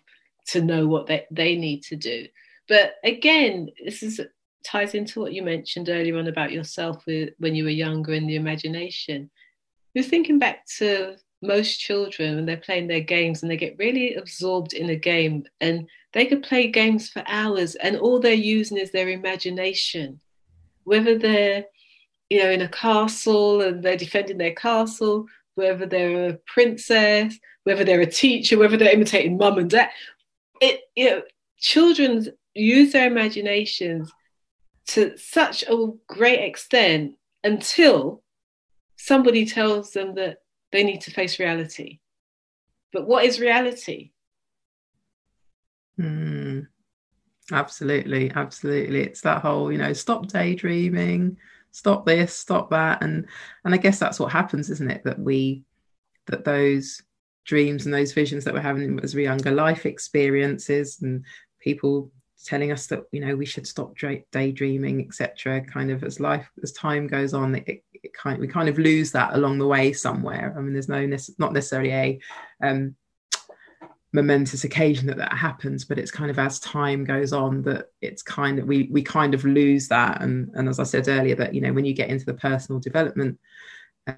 to 0.48 0.62
know 0.62 0.86
what 0.86 1.06
they, 1.06 1.26
they 1.30 1.56
need 1.56 1.82
to 1.84 1.96
do. 1.96 2.26
But 2.68 2.94
again, 3.04 3.70
this 3.84 4.02
is 4.02 4.20
ties 4.64 4.94
into 4.94 5.20
what 5.20 5.32
you 5.32 5.42
mentioned 5.42 5.88
earlier 5.88 6.18
on 6.18 6.26
about 6.26 6.52
yourself 6.52 7.04
with, 7.06 7.30
when 7.38 7.54
you 7.54 7.64
were 7.64 7.70
younger 7.70 8.12
in 8.12 8.26
the 8.26 8.36
imagination. 8.36 9.30
You're 9.94 10.04
thinking 10.04 10.38
back 10.38 10.66
to 10.78 11.16
most 11.42 11.78
children 11.78 12.36
when 12.36 12.46
they're 12.46 12.56
playing 12.56 12.88
their 12.88 13.00
games 13.00 13.42
and 13.42 13.50
they 13.50 13.56
get 13.56 13.78
really 13.78 14.14
absorbed 14.14 14.72
in 14.72 14.90
a 14.90 14.96
game 14.96 15.44
and 15.60 15.88
they 16.12 16.26
could 16.26 16.42
play 16.42 16.68
games 16.68 17.08
for 17.08 17.22
hours 17.26 17.74
and 17.76 17.96
all 17.96 18.18
they're 18.18 18.32
using 18.32 18.78
is 18.78 18.90
their 18.90 19.08
imagination. 19.08 20.20
Whether 20.84 21.18
they're 21.18 21.64
you 22.30 22.42
know 22.42 22.50
in 22.50 22.62
a 22.62 22.68
castle 22.68 23.62
and 23.62 23.82
they're 23.82 23.96
defending 23.96 24.38
their 24.38 24.54
castle 24.54 25.26
whether 25.54 25.86
they're 25.86 26.30
a 26.30 26.38
princess 26.46 27.38
whether 27.64 27.84
they're 27.84 28.00
a 28.00 28.06
teacher 28.06 28.58
whether 28.58 28.76
they're 28.76 28.92
imitating 28.92 29.36
mum 29.36 29.58
and 29.58 29.70
dad 29.70 29.90
it 30.60 30.80
you 30.94 31.10
know 31.10 31.22
children 31.58 32.26
use 32.54 32.92
their 32.92 33.06
imaginations 33.06 34.10
to 34.86 35.16
such 35.16 35.64
a 35.64 35.86
great 36.06 36.40
extent 36.40 37.14
until 37.44 38.22
somebody 38.96 39.44
tells 39.44 39.92
them 39.92 40.14
that 40.14 40.38
they 40.72 40.84
need 40.84 41.00
to 41.00 41.10
face 41.10 41.38
reality 41.38 41.98
but 42.92 43.06
what 43.06 43.24
is 43.24 43.40
reality 43.40 44.10
mm. 45.98 46.66
Absolutely, 47.52 48.30
absolutely. 48.34 49.00
It's 49.00 49.22
that 49.22 49.40
whole, 49.40 49.72
you 49.72 49.78
know, 49.78 49.92
stop 49.92 50.26
daydreaming, 50.26 51.38
stop 51.70 52.04
this, 52.04 52.34
stop 52.34 52.70
that, 52.70 53.02
and 53.02 53.26
and 53.64 53.74
I 53.74 53.78
guess 53.78 53.98
that's 53.98 54.20
what 54.20 54.32
happens, 54.32 54.68
isn't 54.70 54.90
it? 54.90 55.02
That 55.04 55.18
we 55.18 55.64
that 56.26 56.44
those 56.44 57.02
dreams 57.46 57.86
and 57.86 57.94
those 57.94 58.12
visions 58.12 58.44
that 58.44 58.52
we're 58.52 58.60
having 58.60 59.00
as 59.02 59.14
we're 59.14 59.22
younger, 59.22 59.50
life 59.50 59.86
experiences, 59.86 61.00
and 61.00 61.24
people 61.60 62.10
telling 62.44 62.70
us 62.70 62.86
that 62.88 63.04
you 63.12 63.20
know 63.20 63.34
we 63.34 63.46
should 63.46 63.66
stop 63.66 63.94
daydreaming, 64.30 65.00
etc. 65.06 65.62
Kind 65.62 65.90
of 65.90 66.04
as 66.04 66.20
life 66.20 66.50
as 66.62 66.72
time 66.72 67.06
goes 67.06 67.32
on, 67.32 67.54
it, 67.54 67.82
it 68.02 68.12
kind 68.14 68.38
we 68.38 68.48
kind 68.48 68.68
of 68.68 68.78
lose 68.78 69.12
that 69.12 69.34
along 69.34 69.58
the 69.58 69.66
way 69.66 69.92
somewhere. 69.92 70.54
I 70.56 70.60
mean, 70.60 70.72
there's 70.72 70.88
no 70.88 71.06
not 71.38 71.52
necessarily 71.52 71.92
a 71.92 72.20
um, 72.62 72.96
momentous 74.12 74.64
occasion 74.64 75.06
that 75.06 75.18
that 75.18 75.34
happens 75.34 75.84
but 75.84 75.98
it's 75.98 76.10
kind 76.10 76.30
of 76.30 76.38
as 76.38 76.58
time 76.60 77.04
goes 77.04 77.32
on 77.32 77.60
that 77.60 77.90
it's 78.00 78.22
kind 78.22 78.58
of 78.58 78.66
we 78.66 78.88
we 78.90 79.02
kind 79.02 79.34
of 79.34 79.44
lose 79.44 79.86
that 79.88 80.22
and 80.22 80.50
and 80.54 80.66
as 80.66 80.78
i 80.78 80.82
said 80.82 81.06
earlier 81.08 81.34
that 81.34 81.54
you 81.54 81.60
know 81.60 81.72
when 81.74 81.84
you 81.84 81.92
get 81.92 82.08
into 82.08 82.24
the 82.24 82.32
personal 82.32 82.80
development 82.80 83.38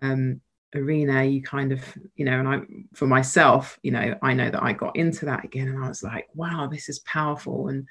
um 0.02 0.40
arena 0.76 1.24
you 1.24 1.42
kind 1.42 1.72
of 1.72 1.82
you 2.14 2.24
know 2.24 2.38
and 2.38 2.48
i 2.48 2.60
for 2.94 3.08
myself 3.08 3.80
you 3.82 3.90
know 3.90 4.14
i 4.22 4.32
know 4.32 4.48
that 4.48 4.62
i 4.62 4.72
got 4.72 4.94
into 4.94 5.24
that 5.24 5.44
again 5.44 5.66
and 5.66 5.82
i 5.82 5.88
was 5.88 6.04
like 6.04 6.28
wow 6.34 6.68
this 6.70 6.88
is 6.88 7.00
powerful 7.00 7.66
and 7.66 7.84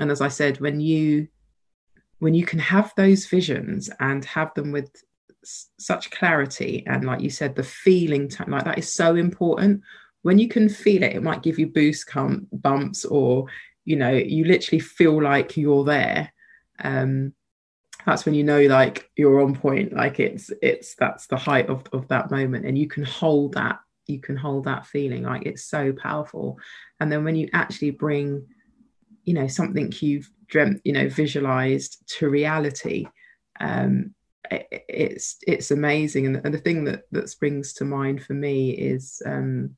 and 0.00 0.10
as 0.10 0.20
i 0.20 0.26
said 0.26 0.58
when 0.60 0.80
you 0.80 1.28
when 2.18 2.34
you 2.34 2.44
can 2.44 2.58
have 2.58 2.92
those 2.96 3.26
visions 3.26 3.88
and 4.00 4.24
have 4.24 4.52
them 4.54 4.72
with 4.72 4.90
such 5.42 6.10
clarity 6.10 6.84
and 6.86 7.04
like 7.04 7.20
you 7.20 7.30
said 7.30 7.54
the 7.54 7.62
feeling 7.62 8.30
like 8.46 8.64
that 8.64 8.78
is 8.78 8.92
so 8.92 9.16
important 9.16 9.82
when 10.22 10.38
you 10.38 10.48
can 10.48 10.68
feel 10.68 11.02
it, 11.02 11.16
it 11.16 11.22
might 11.22 11.42
give 11.42 11.58
you 11.58 11.66
boost 11.66 12.06
com- 12.06 12.46
bumps 12.52 13.04
or, 13.04 13.46
you 13.84 13.96
know, 13.96 14.10
you 14.10 14.44
literally 14.44 14.80
feel 14.80 15.22
like 15.22 15.56
you're 15.56 15.84
there. 15.84 16.32
Um, 16.82 17.34
that's 18.06 18.24
when 18.24 18.34
you 18.34 18.44
know 18.44 18.62
like 18.62 19.10
you're 19.14 19.42
on 19.42 19.54
point 19.54 19.92
like 19.92 20.18
it's 20.18 20.50
it's 20.62 20.94
that's 20.94 21.26
the 21.26 21.36
height 21.36 21.68
of, 21.68 21.84
of 21.92 22.08
that 22.08 22.30
moment 22.30 22.64
and 22.64 22.78
you 22.78 22.88
can 22.88 23.04
hold 23.04 23.52
that 23.52 23.78
you 24.06 24.18
can 24.18 24.36
hold 24.36 24.64
that 24.64 24.86
feeling 24.86 25.22
like 25.22 25.44
it's 25.44 25.64
so 25.64 25.92
powerful 25.92 26.58
and 26.98 27.12
then 27.12 27.24
when 27.24 27.36
you 27.36 27.46
actually 27.52 27.90
bring 27.90 28.42
you 29.24 29.34
know 29.34 29.46
something 29.46 29.92
you've 30.00 30.30
dreamt 30.46 30.80
you 30.82 30.94
know 30.94 31.10
visualized 31.10 32.02
to 32.06 32.30
reality 32.30 33.06
um 33.60 34.14
it's 34.50 35.36
it's 35.46 35.70
amazing 35.70 36.26
and, 36.26 36.40
and 36.44 36.52
the 36.52 36.58
thing 36.58 36.84
that 36.84 37.04
that 37.12 37.30
springs 37.30 37.72
to 37.72 37.84
mind 37.84 38.22
for 38.22 38.34
me 38.34 38.70
is 38.70 39.22
um 39.24 39.76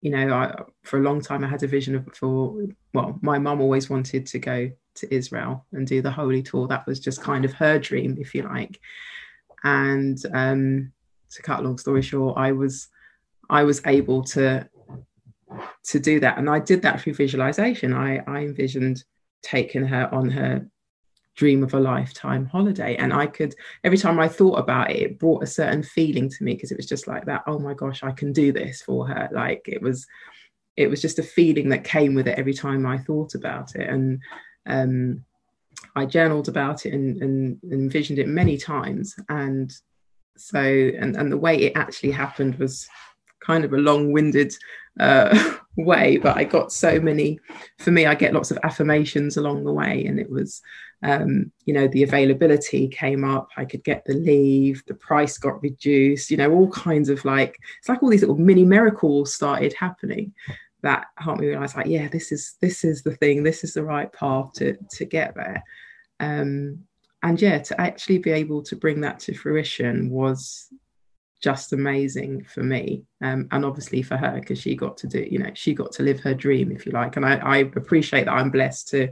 you 0.00 0.10
know, 0.10 0.32
I, 0.32 0.54
for 0.82 0.98
a 0.98 1.02
long 1.02 1.20
time 1.20 1.44
I 1.44 1.48
had 1.48 1.62
a 1.62 1.66
vision 1.66 1.94
of 1.94 2.06
for 2.14 2.56
well, 2.94 3.18
my 3.20 3.38
mum 3.38 3.60
always 3.60 3.90
wanted 3.90 4.26
to 4.26 4.38
go 4.38 4.70
to 4.94 5.14
Israel 5.14 5.66
and 5.72 5.86
do 5.86 6.02
the 6.02 6.10
holy 6.10 6.42
tour. 6.42 6.66
That 6.66 6.86
was 6.86 7.00
just 7.00 7.22
kind 7.22 7.44
of 7.44 7.52
her 7.52 7.78
dream, 7.78 8.16
if 8.18 8.34
you 8.34 8.42
like. 8.42 8.80
And 9.62 10.18
um, 10.32 10.92
to 11.30 11.42
cut 11.42 11.60
a 11.60 11.62
long 11.62 11.76
story 11.78 12.02
short, 12.02 12.38
I 12.38 12.52
was 12.52 12.88
I 13.50 13.62
was 13.62 13.82
able 13.86 14.24
to 14.24 14.68
to 15.84 15.98
do 15.98 16.18
that, 16.20 16.38
and 16.38 16.48
I 16.48 16.60
did 16.60 16.82
that 16.82 17.00
through 17.00 17.14
visualization. 17.14 17.92
I 17.92 18.22
I 18.26 18.40
envisioned 18.40 19.04
taking 19.42 19.84
her 19.84 20.12
on 20.14 20.30
her 20.30 20.66
dream 21.40 21.62
of 21.62 21.72
a 21.72 21.80
lifetime 21.80 22.44
holiday. 22.44 22.96
And 22.96 23.14
i 23.14 23.26
could 23.26 23.54
every 23.82 23.96
time 23.96 24.20
i 24.20 24.28
thought 24.28 24.58
about 24.58 24.90
it 24.90 24.98
it 25.04 25.18
brought 25.18 25.42
a 25.42 25.54
certain 25.58 25.82
feeling 25.82 26.28
to 26.28 26.44
me 26.44 26.52
because 26.52 26.70
it 26.70 26.76
was 26.76 26.92
just 26.94 27.06
like 27.08 27.24
that 27.24 27.44
oh 27.46 27.58
my 27.58 27.72
gosh 27.72 28.02
i 28.02 28.12
can 28.12 28.30
do 28.30 28.52
this 28.52 28.82
for 28.82 29.08
her. 29.08 29.30
Like 29.32 29.62
it 29.66 29.80
was 29.80 30.06
it 30.76 30.88
was 30.88 31.00
just 31.00 31.18
a 31.18 31.30
feeling 31.38 31.70
that 31.70 31.92
came 31.96 32.14
with 32.14 32.28
it 32.28 32.38
every 32.38 32.52
time 32.52 32.84
i 32.84 32.98
thought 32.98 33.34
about 33.34 33.74
it. 33.74 33.88
And 33.88 34.20
um, 34.66 35.24
i 35.96 36.04
journaled 36.04 36.48
about 36.48 36.84
it 36.84 36.92
and, 36.92 37.22
and, 37.22 37.58
envisioned 37.72 38.18
it 38.18 38.28
many 38.28 38.58
times. 38.58 39.16
And 39.30 39.72
so 40.36 40.60
and, 40.60 41.16
and 41.16 41.32
the 41.32 41.42
way 41.46 41.56
it 41.56 41.72
actually 41.74 42.12
happened 42.12 42.56
was 42.56 42.86
kind 43.40 43.64
of 43.64 43.72
a 43.72 43.84
long-winded 43.88 44.52
uh, 44.98 45.54
way 45.84 46.16
but 46.16 46.36
i 46.36 46.44
got 46.44 46.72
so 46.72 47.00
many. 47.00 47.38
For 47.78 47.90
me 47.90 48.06
i 48.06 48.14
get 48.14 48.34
lots 48.34 48.50
of 48.50 48.58
affirmations 48.62 49.36
along 49.36 49.64
the 49.64 49.72
way 49.72 50.04
and 50.06 50.18
it 50.18 50.30
was 50.30 50.62
um, 51.02 51.50
you 51.64 51.72
know 51.72 51.88
the 51.88 52.02
availability 52.02 52.88
came 52.88 53.24
up. 53.24 53.48
I 53.56 53.64
could 53.64 53.82
get 53.84 54.04
the 54.04 54.14
leave 54.14 54.82
the 54.86 54.94
price 54.94 55.38
got 55.38 55.62
reduced 55.62 56.30
you 56.30 56.36
know 56.36 56.52
all 56.52 56.70
kinds 56.70 57.08
of 57.08 57.24
like 57.24 57.58
it's 57.78 57.88
like 57.88 58.02
all 58.02 58.10
these 58.10 58.20
little 58.20 58.36
mini 58.36 58.64
miracles 58.64 59.34
started 59.34 59.72
happening 59.72 60.34
that 60.82 61.06
helped 61.16 61.40
me 61.40 61.48
realize 61.48 61.74
like 61.76 61.86
yeah 61.86 62.08
this 62.08 62.32
is 62.32 62.56
this 62.60 62.84
is 62.84 63.02
the 63.02 63.14
thing 63.16 63.42
this 63.42 63.64
is 63.64 63.74
the 63.74 63.82
right 63.82 64.12
path 64.12 64.52
to 64.54 64.76
to 64.90 65.04
get 65.04 65.34
there. 65.34 65.62
Um, 66.20 66.84
and 67.22 67.40
yeah 67.40 67.58
to 67.58 67.80
actually 67.80 68.18
be 68.18 68.30
able 68.30 68.62
to 68.64 68.76
bring 68.76 69.00
that 69.00 69.20
to 69.20 69.34
fruition 69.34 70.10
was 70.10 70.68
just 71.40 71.72
amazing 71.72 72.44
for 72.44 72.62
me 72.62 73.02
um, 73.22 73.48
and 73.50 73.64
obviously 73.64 74.02
for 74.02 74.16
her 74.16 74.38
because 74.40 74.60
she 74.60 74.74
got 74.74 74.96
to 74.96 75.06
do 75.06 75.26
you 75.30 75.38
know 75.38 75.50
she 75.54 75.74
got 75.74 75.90
to 75.90 76.02
live 76.02 76.20
her 76.20 76.34
dream 76.34 76.70
if 76.70 76.84
you 76.84 76.92
like 76.92 77.16
and 77.16 77.24
I, 77.24 77.36
I, 77.36 77.56
appreciate 77.58 78.24
that 78.24 78.34
i'm 78.34 78.50
blessed 78.50 78.88
to 78.88 79.08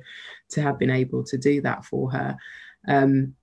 to 0.51 0.63
have 0.63 0.79
been 0.79 0.91
able 0.91 1.25
to 1.25 1.39
do 1.39 1.61
that 1.63 1.85
for 1.85 2.11
her. 2.11 2.37
Um, 2.87 3.35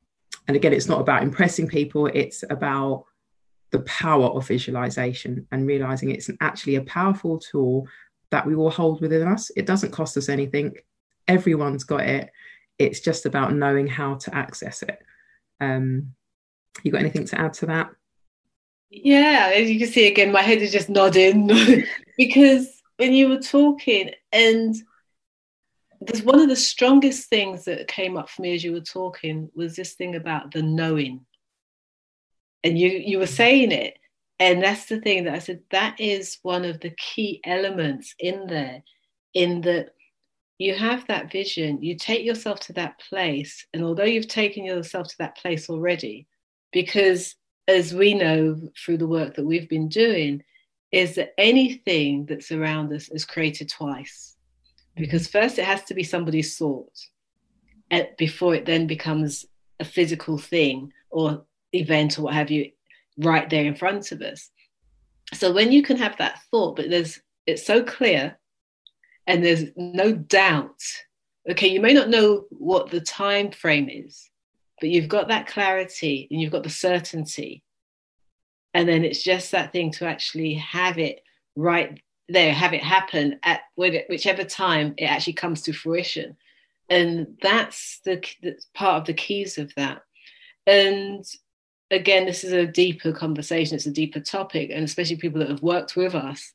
and 0.48 0.56
again 0.56 0.74
it's 0.74 0.88
not 0.88 1.01
about 1.01 1.24
impressing 1.24 1.68
people 1.68 2.08
it's 2.08 2.44
about 2.50 3.06
the 3.72 3.80
power 3.82 4.27
of 4.27 4.48
visualization 4.48 5.48
and 5.51 5.68
realizing 5.68 6.12
it's 6.12 6.30
actually 6.39 6.75
a 6.75 6.84
powerful 6.84 7.39
tool 7.39 7.88
that 8.32 8.46
we 8.46 8.56
all 8.56 8.70
hold 8.70 9.01
within 9.01 9.27
us. 9.27 9.51
It 9.56 9.65
doesn't 9.65 9.92
cost 9.92 10.18
us 10.18 10.30
anything. 10.30 10.75
Everyone's 11.27 11.84
got 11.84 12.01
it. 12.01 12.30
It's 12.77 13.00
just 13.00 13.25
about 13.25 13.54
knowing 13.54 13.88
how 13.88 14.15
to 14.15 14.36
access 14.36 14.82
it. 14.82 15.00
Um, 15.60 16.13
you 16.84 16.92
got 16.92 17.01
anything 17.01 17.25
to 17.25 17.39
add 17.39 17.54
to 17.54 17.65
that 17.68 17.89
yeah, 19.04 19.52
as 19.54 19.70
you 19.70 19.78
can 19.78 19.90
see 19.90 20.08
again, 20.08 20.32
my 20.32 20.42
head 20.42 20.60
is 20.60 20.72
just 20.72 20.90
nodding 20.90 21.52
because 22.18 22.82
when 22.98 23.14
you 23.14 23.28
were 23.28 23.40
talking, 23.40 24.12
and 24.32 24.74
there's 26.00 26.24
one 26.24 26.40
of 26.40 26.48
the 26.48 26.56
strongest 26.56 27.30
things 27.30 27.66
that 27.66 27.88
came 27.88 28.16
up 28.16 28.30
for 28.30 28.42
me 28.42 28.56
as 28.56 28.64
you 28.64 28.72
were 28.72 28.80
talking 28.80 29.50
was 29.54 29.75
this 29.75 29.94
thing 29.94 30.16
about 30.16 30.52
the 30.52 30.62
knowing. 30.62 31.25
And 32.64 32.80
you 32.80 32.90
you 32.90 33.20
were 33.20 33.28
saying 33.28 33.72
it, 33.72 33.98
and 34.40 34.64
that's 34.64 34.86
the 34.86 35.02
thing 35.02 35.25
that 35.25 35.34
I 35.36 35.40
said 35.40 35.62
that 35.72 36.00
is 36.00 36.38
one 36.42 36.64
of 36.64 36.80
the 36.80 36.92
key 36.92 37.42
elements 37.44 38.16
in 38.18 38.48
there, 38.48 38.82
in 39.34 39.62
that 39.62 39.90
you 40.58 40.74
have 40.74 41.06
that 41.08 41.32
vision, 41.32 41.84
you 41.84 41.98
take 41.98 42.24
yourself 42.24 42.62
to 42.62 42.74
that 42.74 42.98
place, 43.10 43.68
and 43.74 43.84
although 43.84 44.06
you've 44.06 44.30
taken 44.30 44.64
yourself 44.64 45.10
to 45.10 45.18
that 45.20 45.38
place 45.38 45.70
already, 45.70 46.28
because 46.72 47.36
as 47.67 47.93
we 47.93 48.13
know 48.13 48.60
through 48.77 48.98
the 48.98 49.07
work 49.07 49.36
that 49.36 49.45
we've 49.45 49.69
been 49.69 49.89
doing, 49.89 50.43
is 50.91 51.15
that 51.15 51.34
anything 51.38 52.25
that's 52.25 52.51
around 52.51 52.93
us 52.93 53.10
is 53.10 53.25
created 53.25 53.69
twice. 53.69 54.36
Mm-hmm. 54.91 55.03
Because 55.03 55.27
first 55.27 55.60
it 55.60 55.65
has 55.65 55.84
to 55.86 55.93
be 55.93 56.03
somebody's 56.03 56.57
thought 56.57 56.91
before 58.17 58.55
it 58.55 58.65
then 58.65 58.88
becomes 58.88 59.45
a 59.79 59.86
physical 59.86 60.38
thing 60.38 60.91
or 61.10 61.45
event 61.74 62.17
or 62.17 62.24
what 62.24 62.34
have 62.34 62.51
you 62.51 62.72
right 63.17 63.50
there 63.50 63.65
in 63.65 63.75
front 63.75 64.12
of 64.12 64.22
us. 64.22 64.50
So 65.34 65.51
when 65.51 65.72
you 65.72 65.81
can 65.81 65.98
have 65.98 66.17
that 66.17 66.39
thought, 66.51 66.75
but 66.75 66.89
there's 66.89 67.19
it's 67.45 67.65
so 67.65 67.84
clear 67.84 68.38
and 69.27 69.43
there's 69.43 69.65
no 69.75 70.13
doubt. 70.13 70.81
Okay, 71.50 71.67
you 71.67 71.79
may 71.79 71.93
not 71.93 72.10
know 72.10 72.45
what 72.50 72.89
the 72.89 73.01
time 73.01 73.51
frame 73.51 73.89
is, 73.89 74.29
but 74.79 74.89
you've 74.89 75.08
got 75.08 75.29
that 75.29 75.48
clarity 75.48 76.27
and 76.29 76.41
you've 76.41 76.51
got 76.51 76.63
the 76.63 76.70
certainty. 76.70 77.63
And 78.74 78.88
then 78.89 79.05
it's 79.05 79.24
just 79.24 79.51
that 79.51 79.72
thing 79.72 79.91
to 79.94 80.05
actually 80.05 80.55
have 80.55 80.98
it 80.98 81.22
right 81.55 82.01
there 82.27 82.51
have 82.51 82.74
it 82.74 82.84
happen 82.84 83.39
at 83.44 83.62
whichever 83.75 84.44
time 84.44 84.96
it 84.98 85.05
actually 85.05 85.34
comes 85.34 85.62
to 85.63 85.74
fruition. 85.74 86.36
And 86.89 87.38
that's 87.41 88.01
the 88.03 88.24
that's 88.44 88.67
part 88.74 89.01
of 89.01 89.05
the 89.05 89.13
keys 89.13 89.58
of 89.58 89.74
that. 89.75 90.01
And 90.67 91.24
again 91.91 92.25
this 92.25 92.44
is 92.44 92.51
a 92.51 92.65
deeper 92.65 93.13
conversation 93.13 93.75
it's 93.75 93.86
a 93.86 93.91
deeper 93.91 94.20
topic 94.20 94.72
and 94.74 94.84
especially 94.84 95.15
people 95.17 95.39
that 95.39 95.51
have 95.51 95.62
worked 95.62 95.96
with 95.96 96.15
us 96.15 96.51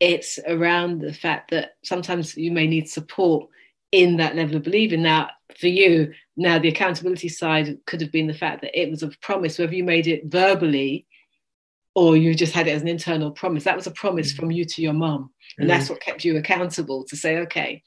it's 0.00 0.38
around 0.46 1.00
the 1.00 1.12
fact 1.12 1.50
that 1.50 1.76
sometimes 1.82 2.36
you 2.36 2.52
may 2.52 2.66
need 2.66 2.88
support 2.88 3.48
in 3.92 4.16
that 4.18 4.36
level 4.36 4.56
of 4.56 4.62
believing. 4.62 5.02
Now 5.02 5.30
for 5.56 5.68
you 5.68 6.12
now 6.36 6.58
the 6.58 6.68
accountability 6.68 7.28
side 7.28 7.78
could 7.86 8.00
have 8.00 8.12
been 8.12 8.26
the 8.26 8.34
fact 8.34 8.62
that 8.62 8.78
it 8.78 8.90
was 8.90 9.02
a 9.02 9.10
promise 9.22 9.58
whether 9.58 9.74
you 9.74 9.84
made 9.84 10.06
it 10.06 10.26
verbally 10.26 11.06
or 11.94 12.16
you 12.16 12.34
just 12.34 12.52
had 12.52 12.66
it 12.68 12.72
as 12.72 12.82
an 12.82 12.88
internal 12.88 13.30
promise 13.30 13.64
that 13.64 13.76
was 13.76 13.86
a 13.86 13.92
promise 13.92 14.32
from 14.32 14.50
you 14.50 14.64
to 14.64 14.82
your 14.82 14.92
mom 14.92 15.30
and 15.58 15.66
mm. 15.66 15.72
that's 15.72 15.88
what 15.88 16.00
kept 16.00 16.24
you 16.24 16.36
accountable 16.36 17.04
to 17.04 17.16
say 17.16 17.38
okay 17.38 17.82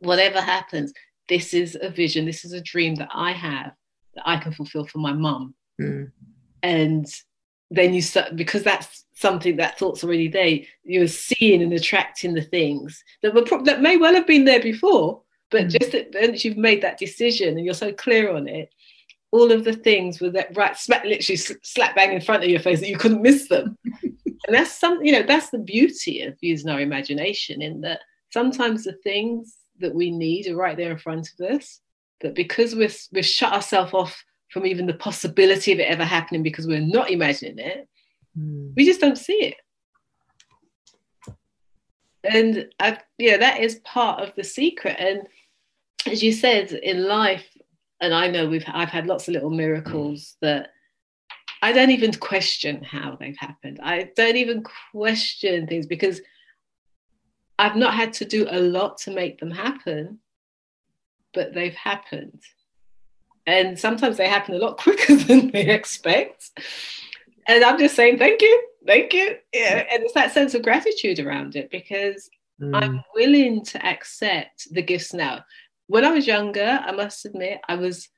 whatever 0.00 0.40
happens 0.40 0.92
this 1.28 1.52
is 1.52 1.76
a 1.80 1.90
vision 1.90 2.24
this 2.24 2.44
is 2.44 2.52
a 2.52 2.60
dream 2.60 2.94
that 2.94 3.08
i 3.12 3.32
have 3.32 3.72
that 4.14 4.26
i 4.26 4.36
can 4.36 4.52
fulfill 4.52 4.86
for 4.86 4.98
my 4.98 5.12
mom 5.12 5.54
mm. 5.80 6.10
and 6.62 7.06
then 7.70 7.94
you 7.94 8.02
start 8.02 8.36
because 8.36 8.62
that's 8.62 9.06
something 9.14 9.56
that 9.56 9.78
thought's 9.78 10.04
already 10.04 10.28
there 10.28 10.58
you're 10.84 11.06
seeing 11.06 11.62
and 11.62 11.72
attracting 11.72 12.34
the 12.34 12.42
things 12.42 13.02
that 13.22 13.34
were 13.34 13.42
pro- 13.42 13.62
that 13.62 13.80
may 13.80 13.96
well 13.96 14.14
have 14.14 14.26
been 14.26 14.44
there 14.44 14.60
before 14.60 15.21
but 15.52 15.66
mm. 15.66 15.78
just 15.78 15.92
that 15.92 16.08
once 16.14 16.44
you've 16.44 16.56
made 16.56 16.82
that 16.82 16.98
decision 16.98 17.56
and 17.56 17.64
you're 17.64 17.74
so 17.74 17.92
clear 17.92 18.34
on 18.34 18.48
it 18.48 18.72
all 19.30 19.50
of 19.50 19.64
the 19.64 19.72
things 19.72 20.20
were 20.20 20.30
that 20.30 20.56
right 20.56 20.76
smack 20.76 21.04
literally 21.04 21.36
slap 21.36 21.94
bang 21.94 22.12
in 22.12 22.20
front 22.20 22.42
of 22.42 22.50
your 22.50 22.60
face 22.60 22.80
that 22.80 22.88
you 22.88 22.98
couldn't 22.98 23.22
miss 23.22 23.48
them 23.48 23.76
and 24.02 24.54
that's 24.54 24.78
something 24.78 25.06
you 25.06 25.12
know 25.12 25.22
that's 25.22 25.50
the 25.50 25.58
beauty 25.58 26.22
of 26.22 26.34
using 26.40 26.70
our 26.70 26.80
imagination 26.80 27.62
in 27.62 27.80
that 27.80 28.00
sometimes 28.32 28.84
the 28.84 28.92
things 29.04 29.56
that 29.78 29.94
we 29.94 30.10
need 30.10 30.48
are 30.48 30.56
right 30.56 30.76
there 30.76 30.90
in 30.90 30.98
front 30.98 31.28
of 31.38 31.56
us 31.56 31.80
but 32.20 32.34
because 32.34 32.74
we've, 32.74 32.96
we've 33.10 33.26
shut 33.26 33.52
ourselves 33.52 33.92
off 33.92 34.24
from 34.50 34.64
even 34.64 34.86
the 34.86 34.94
possibility 34.94 35.72
of 35.72 35.80
it 35.80 35.88
ever 35.88 36.04
happening 36.04 36.42
because 36.42 36.66
we're 36.66 36.80
not 36.80 37.10
imagining 37.10 37.58
it 37.58 37.88
mm. 38.38 38.72
we 38.76 38.84
just 38.84 39.00
don't 39.00 39.18
see 39.18 39.42
it 39.44 39.56
and 42.24 42.68
I, 42.78 42.98
yeah 43.18 43.38
that 43.38 43.60
is 43.60 43.80
part 43.84 44.20
of 44.20 44.34
the 44.36 44.44
secret 44.44 44.96
and 44.98 45.26
as 46.06 46.22
you 46.22 46.32
said 46.32 46.72
in 46.72 47.04
life 47.06 47.46
and 48.02 48.12
I 48.12 48.28
know 48.28 48.48
we've 48.48 48.64
I've 48.66 48.88
had 48.88 49.06
lots 49.06 49.28
of 49.28 49.34
little 49.34 49.50
miracles 49.50 50.36
that 50.42 50.70
I 51.62 51.72
don't 51.72 51.90
even 51.90 52.12
question 52.14 52.82
how 52.82 53.16
they've 53.18 53.36
happened. 53.38 53.78
I 53.80 54.10
don't 54.16 54.36
even 54.36 54.64
question 54.64 55.68
things 55.68 55.86
because 55.86 56.20
I've 57.58 57.76
not 57.76 57.94
had 57.94 58.12
to 58.14 58.24
do 58.24 58.48
a 58.50 58.58
lot 58.58 58.98
to 58.98 59.12
make 59.12 59.38
them 59.38 59.52
happen, 59.52 60.18
but 61.32 61.54
they've 61.54 61.74
happened. 61.74 62.42
And 63.46 63.78
sometimes 63.78 64.16
they 64.16 64.28
happen 64.28 64.56
a 64.56 64.58
lot 64.58 64.78
quicker 64.82 65.14
than 65.14 65.52
we 65.52 65.60
expect. 65.60 66.50
And 67.46 67.62
I'm 67.62 67.78
just 67.78 67.94
saying, 67.94 68.18
thank 68.18 68.42
you, 68.42 68.62
thank 68.84 69.12
you. 69.12 69.36
Yeah. 69.52 69.84
And 69.92 70.02
it's 70.02 70.14
that 70.14 70.32
sense 70.32 70.54
of 70.54 70.62
gratitude 70.62 71.20
around 71.20 71.54
it 71.54 71.70
because 71.70 72.28
mm. 72.60 72.74
I'm 72.74 73.04
willing 73.14 73.64
to 73.66 73.86
accept 73.86 74.72
the 74.74 74.82
gifts 74.82 75.14
now 75.14 75.44
when 75.92 76.06
I 76.06 76.10
was 76.10 76.26
younger, 76.26 76.80
I 76.82 76.90
must 76.92 77.26
admit, 77.26 77.60
I 77.68 77.74
was 77.74 78.08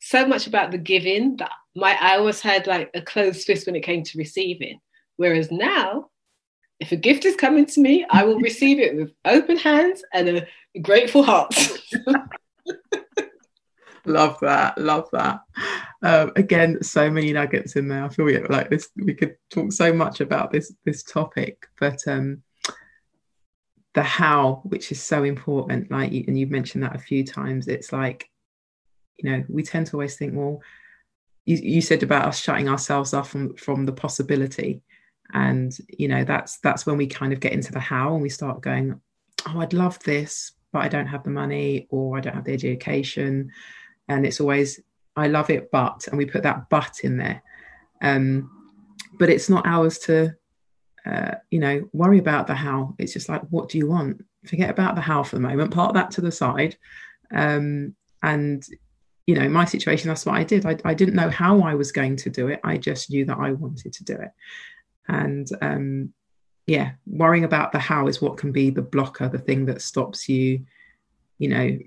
so 0.00 0.26
much 0.26 0.46
about 0.46 0.70
the 0.70 0.78
giving 0.78 1.36
that 1.36 1.50
my 1.76 1.94
I 2.00 2.16
always 2.16 2.40
had 2.40 2.66
like 2.66 2.90
a 2.94 3.02
closed 3.02 3.44
fist 3.44 3.66
when 3.66 3.76
it 3.76 3.82
came 3.82 4.02
to 4.02 4.16
receiving. 4.16 4.80
Whereas 5.18 5.50
now, 5.50 6.08
if 6.80 6.90
a 6.90 6.96
gift 6.96 7.26
is 7.26 7.36
coming 7.36 7.66
to 7.66 7.82
me, 7.82 8.06
I 8.08 8.24
will 8.24 8.40
receive 8.40 8.78
it 8.78 8.96
with 8.96 9.12
open 9.26 9.58
hands 9.58 10.02
and 10.14 10.38
a 10.38 10.46
grateful 10.80 11.22
heart. 11.22 11.54
love 14.06 14.38
that, 14.40 14.78
love 14.78 15.10
that. 15.12 15.40
Um, 16.02 16.32
again, 16.34 16.82
so 16.82 17.10
many 17.10 17.34
nuggets 17.34 17.76
in 17.76 17.88
there. 17.88 18.04
I 18.04 18.08
feel 18.08 18.26
like 18.48 18.70
this. 18.70 18.88
We 18.96 19.12
could 19.12 19.36
talk 19.50 19.72
so 19.72 19.92
much 19.92 20.22
about 20.22 20.50
this 20.50 20.72
this 20.86 21.02
topic, 21.02 21.66
but 21.78 21.98
um, 22.06 22.42
the 23.94 24.02
how, 24.02 24.60
which 24.64 24.92
is 24.92 25.02
so 25.02 25.24
important, 25.24 25.90
like 25.90 26.12
and 26.12 26.38
you've 26.38 26.50
mentioned 26.50 26.84
that 26.84 26.94
a 26.94 27.00
few 27.00 27.24
times, 27.24 27.68
it's 27.68 27.92
like, 27.92 28.28
you 29.16 29.30
know, 29.30 29.44
we 29.48 29.62
tend 29.62 29.86
to 29.86 29.94
always 29.94 30.16
think, 30.16 30.34
well, 30.34 30.60
you, 31.44 31.56
you 31.56 31.80
said 31.80 32.02
about 32.02 32.26
us 32.26 32.38
shutting 32.38 32.68
ourselves 32.68 33.14
off 33.14 33.30
from 33.30 33.56
from 33.56 33.86
the 33.86 33.92
possibility. 33.92 34.82
And 35.32 35.76
you 35.88 36.08
know, 36.08 36.24
that's 36.24 36.58
that's 36.58 36.86
when 36.86 36.96
we 36.96 37.06
kind 37.06 37.32
of 37.32 37.40
get 37.40 37.52
into 37.52 37.72
the 37.72 37.80
how 37.80 38.12
and 38.12 38.22
we 38.22 38.28
start 38.28 38.60
going, 38.60 39.00
Oh, 39.46 39.60
I'd 39.60 39.72
love 39.72 39.98
this, 40.00 40.52
but 40.72 40.80
I 40.80 40.88
don't 40.88 41.06
have 41.06 41.24
the 41.24 41.30
money 41.30 41.86
or 41.90 42.18
I 42.18 42.20
don't 42.20 42.34
have 42.34 42.44
the 42.44 42.52
education. 42.52 43.50
And 44.08 44.26
it's 44.26 44.40
always, 44.40 44.80
I 45.16 45.28
love 45.28 45.50
it, 45.50 45.70
but, 45.70 46.06
and 46.08 46.18
we 46.18 46.26
put 46.26 46.42
that 46.42 46.68
but 46.70 47.00
in 47.02 47.16
there. 47.16 47.42
Um, 48.02 48.50
but 49.18 49.30
it's 49.30 49.48
not 49.48 49.66
ours 49.66 49.98
to 50.00 50.34
uh, 51.08 51.34
you 51.50 51.58
know, 51.58 51.88
worry 51.92 52.18
about 52.18 52.46
the 52.46 52.54
how. 52.54 52.94
It's 52.98 53.12
just 53.12 53.28
like, 53.28 53.42
what 53.50 53.68
do 53.68 53.78
you 53.78 53.88
want? 53.88 54.24
Forget 54.46 54.70
about 54.70 54.94
the 54.94 55.00
how 55.00 55.22
for 55.22 55.36
the 55.36 55.42
moment, 55.42 55.72
park 55.72 55.94
that 55.94 56.10
to 56.12 56.20
the 56.20 56.30
side. 56.30 56.76
Um, 57.34 57.94
and, 58.22 58.64
you 59.26 59.34
know, 59.34 59.48
my 59.48 59.64
situation, 59.64 60.08
that's 60.08 60.26
what 60.26 60.36
I 60.36 60.44
did. 60.44 60.66
I, 60.66 60.76
I 60.84 60.94
didn't 60.94 61.14
know 61.14 61.30
how 61.30 61.60
I 61.60 61.74
was 61.74 61.92
going 61.92 62.16
to 62.16 62.30
do 62.30 62.48
it. 62.48 62.60
I 62.64 62.76
just 62.76 63.10
knew 63.10 63.24
that 63.24 63.38
I 63.38 63.52
wanted 63.52 63.92
to 63.94 64.04
do 64.04 64.14
it. 64.14 64.30
And 65.08 65.48
um, 65.62 66.12
yeah, 66.66 66.92
worrying 67.06 67.44
about 67.44 67.72
the 67.72 67.78
how 67.78 68.08
is 68.08 68.20
what 68.20 68.36
can 68.36 68.52
be 68.52 68.70
the 68.70 68.82
blocker, 68.82 69.28
the 69.28 69.38
thing 69.38 69.66
that 69.66 69.80
stops 69.80 70.28
you, 70.28 70.66
you 71.38 71.48
know, 71.48 71.78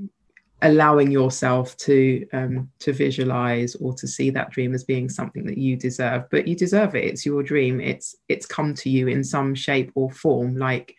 allowing 0.64 1.10
yourself 1.10 1.76
to 1.78 2.26
um, 2.34 2.70
to 2.80 2.94
visualize 2.94 3.76
or 3.76 3.94
to 3.94 4.08
see 4.08 4.30
that 4.30 4.52
dream 4.52 4.74
as 4.74 4.84
being 4.84 5.10
something 5.10 5.44
that 5.46 5.58
you 5.58 5.76
deserve 5.76 6.24
but 6.30 6.48
you 6.48 6.56
deserve 6.56 6.96
it. 6.96 7.06
It's 7.06 7.26
your 7.26 7.44
dream. 7.44 7.82
It's 7.82 8.16
it's 8.30 8.46
come 8.46 8.74
to 8.76 8.90
you 8.90 9.08
in 9.08 9.24
some 9.24 9.56
shape 9.56 9.92
or 9.96 10.12
form. 10.12 10.58
Like 10.58 10.96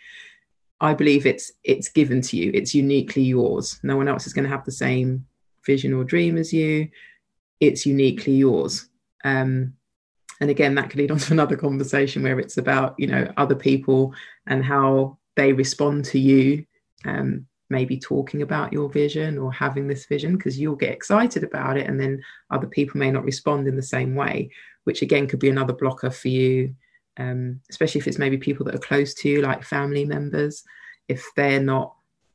i 0.80 0.92
believe 0.92 1.26
it's 1.26 1.52
it's 1.62 1.88
given 1.88 2.20
to 2.22 2.36
you. 2.36 2.50
It's 2.54 2.74
uniquely 2.74 3.22
yours. 3.22 3.78
No 3.82 3.96
one 3.96 4.08
else 4.08 4.26
is 4.26 4.32
going 4.32 4.44
to 4.44 4.50
have 4.50 4.64
the 4.64 4.72
same 4.72 5.26
vision 5.64 5.92
or 5.92 6.02
dream 6.02 6.36
as 6.36 6.52
you. 6.52 6.88
It's 7.60 7.86
uniquely 7.86 8.34
yours. 8.34 8.88
Um, 9.24 9.74
and 10.40 10.50
again 10.50 10.74
that 10.74 10.90
could 10.90 10.98
lead 10.98 11.12
on 11.12 11.18
to 11.18 11.32
another 11.32 11.56
conversation 11.56 12.24
where 12.24 12.40
it's 12.40 12.58
about 12.58 12.96
you 12.98 13.06
know 13.06 13.32
other 13.36 13.54
people 13.54 14.12
and 14.48 14.64
how 14.64 15.18
they 15.36 15.52
respond 15.52 16.04
to 16.06 16.18
you. 16.18 16.66
Um, 17.04 17.46
maybe 17.72 17.98
talking 17.98 18.42
about 18.42 18.72
your 18.72 18.88
vision 18.88 19.38
or 19.38 19.52
having 19.52 19.88
this 19.88 20.06
vision 20.06 20.36
because 20.36 20.58
you'll 20.58 20.76
get 20.76 20.92
excited 20.92 21.42
about 21.42 21.76
it 21.76 21.88
and 21.88 21.98
then 21.98 22.22
other 22.50 22.68
people 22.68 22.98
may 22.98 23.10
not 23.10 23.24
respond 23.24 23.66
in 23.66 23.74
the 23.74 23.82
same 23.82 24.14
way 24.14 24.50
which 24.84 25.02
again 25.02 25.26
could 25.26 25.40
be 25.40 25.50
another 25.50 25.72
blocker 25.72 26.10
for 26.10 26.28
you 26.28 26.74
um, 27.18 27.60
especially 27.70 28.00
if 28.00 28.06
it's 28.06 28.18
maybe 28.18 28.38
people 28.38 28.64
that 28.64 28.74
are 28.74 28.88
close 28.90 29.12
to 29.14 29.28
you 29.28 29.42
like 29.42 29.64
family 29.64 30.04
members 30.04 30.62
if 31.08 31.26
they're 31.36 31.60
not 31.60 31.94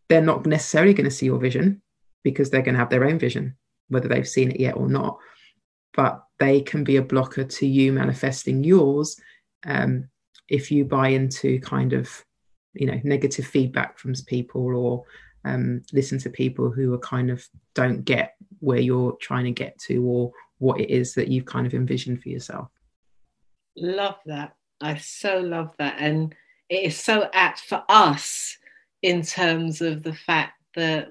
they're 0.09 0.21
not 0.21 0.45
necessarily 0.45 0.93
going 0.93 1.09
to 1.09 1.15
see 1.15 1.25
your 1.27 1.39
vision 1.39 1.81
because 2.23 2.49
they're 2.49 2.61
going 2.61 2.75
to 2.75 2.79
have 2.79 2.89
their 2.89 3.05
own 3.05 3.17
vision 3.19 3.55
whether 3.89 4.07
they've 4.07 4.27
seen 4.27 4.51
it 4.51 4.59
yet 4.59 4.75
or 4.75 4.87
not. 4.87 5.17
But 5.95 6.23
they 6.39 6.61
can 6.61 6.83
be 6.83 6.97
a 6.97 7.01
blocker 7.01 7.43
to 7.43 7.65
you 7.65 7.91
manifesting 7.91 8.63
yours 8.63 9.19
um, 9.65 10.09
if 10.47 10.71
you 10.71 10.85
buy 10.85 11.09
into 11.09 11.59
kind 11.61 11.93
of 11.93 12.23
you 12.73 12.85
know 12.85 12.99
negative 13.03 13.45
feedback 13.45 13.97
from 13.97 14.13
people 14.27 14.75
or 14.75 15.03
um, 15.47 15.81
listen 15.93 16.17
to 16.19 16.29
people 16.29 16.69
who 16.69 16.93
are 16.93 16.99
kind 16.99 17.29
of 17.29 17.45
don't 17.73 18.03
get 18.03 18.35
where 18.59 18.79
you're 18.79 19.15
trying 19.21 19.45
to 19.45 19.51
get 19.51 19.77
to 19.79 20.03
or 20.03 20.31
what 20.59 20.79
it 20.79 20.89
is 20.89 21.13
that 21.13 21.27
you've 21.27 21.45
kind 21.45 21.67
of 21.67 21.73
envisioned 21.73 22.21
for 22.21 22.29
yourself. 22.29 22.69
Love 23.75 24.17
that. 24.25 24.55
I 24.81 24.97
so 24.97 25.39
love 25.39 25.73
that. 25.77 25.95
And 25.99 26.35
it 26.69 26.83
is 26.83 26.99
so 26.99 27.29
apt 27.33 27.61
for 27.61 27.83
us 27.87 28.57
in 29.01 29.21
terms 29.21 29.81
of 29.81 30.03
the 30.03 30.13
fact 30.13 30.53
that 30.75 31.09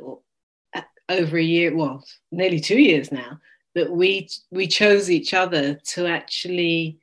over 1.09 1.39
a 1.39 1.43
year, 1.43 1.75
well, 1.75 2.05
nearly 2.33 2.61
two 2.61 2.81
years 2.81 3.13
now, 3.13 3.41
that 3.75 3.91
we 3.91 4.29
we 4.51 4.67
chose 4.67 5.11
each 5.11 5.35
other 5.35 5.75
to 5.75 6.07
actually 6.07 6.99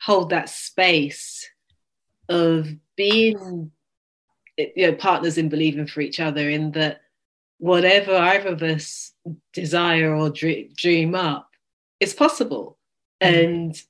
hold 0.00 0.30
that 0.30 0.48
space 0.48 1.48
of 2.28 2.68
being 2.96 3.70
you 4.58 4.86
know 4.86 4.94
partners 4.94 5.38
in 5.38 5.48
believing 5.48 5.86
for 5.86 6.00
each 6.00 6.20
other 6.20 6.48
in 6.48 6.72
that 6.72 7.00
whatever 7.58 8.14
either 8.14 8.48
of 8.50 8.62
us 8.62 9.12
desire 9.52 10.14
or 10.14 10.30
dream 10.30 11.14
up 11.14 11.48
is 12.00 12.14
possible. 12.14 12.78
Mm. 13.22 13.44
and 13.44 13.82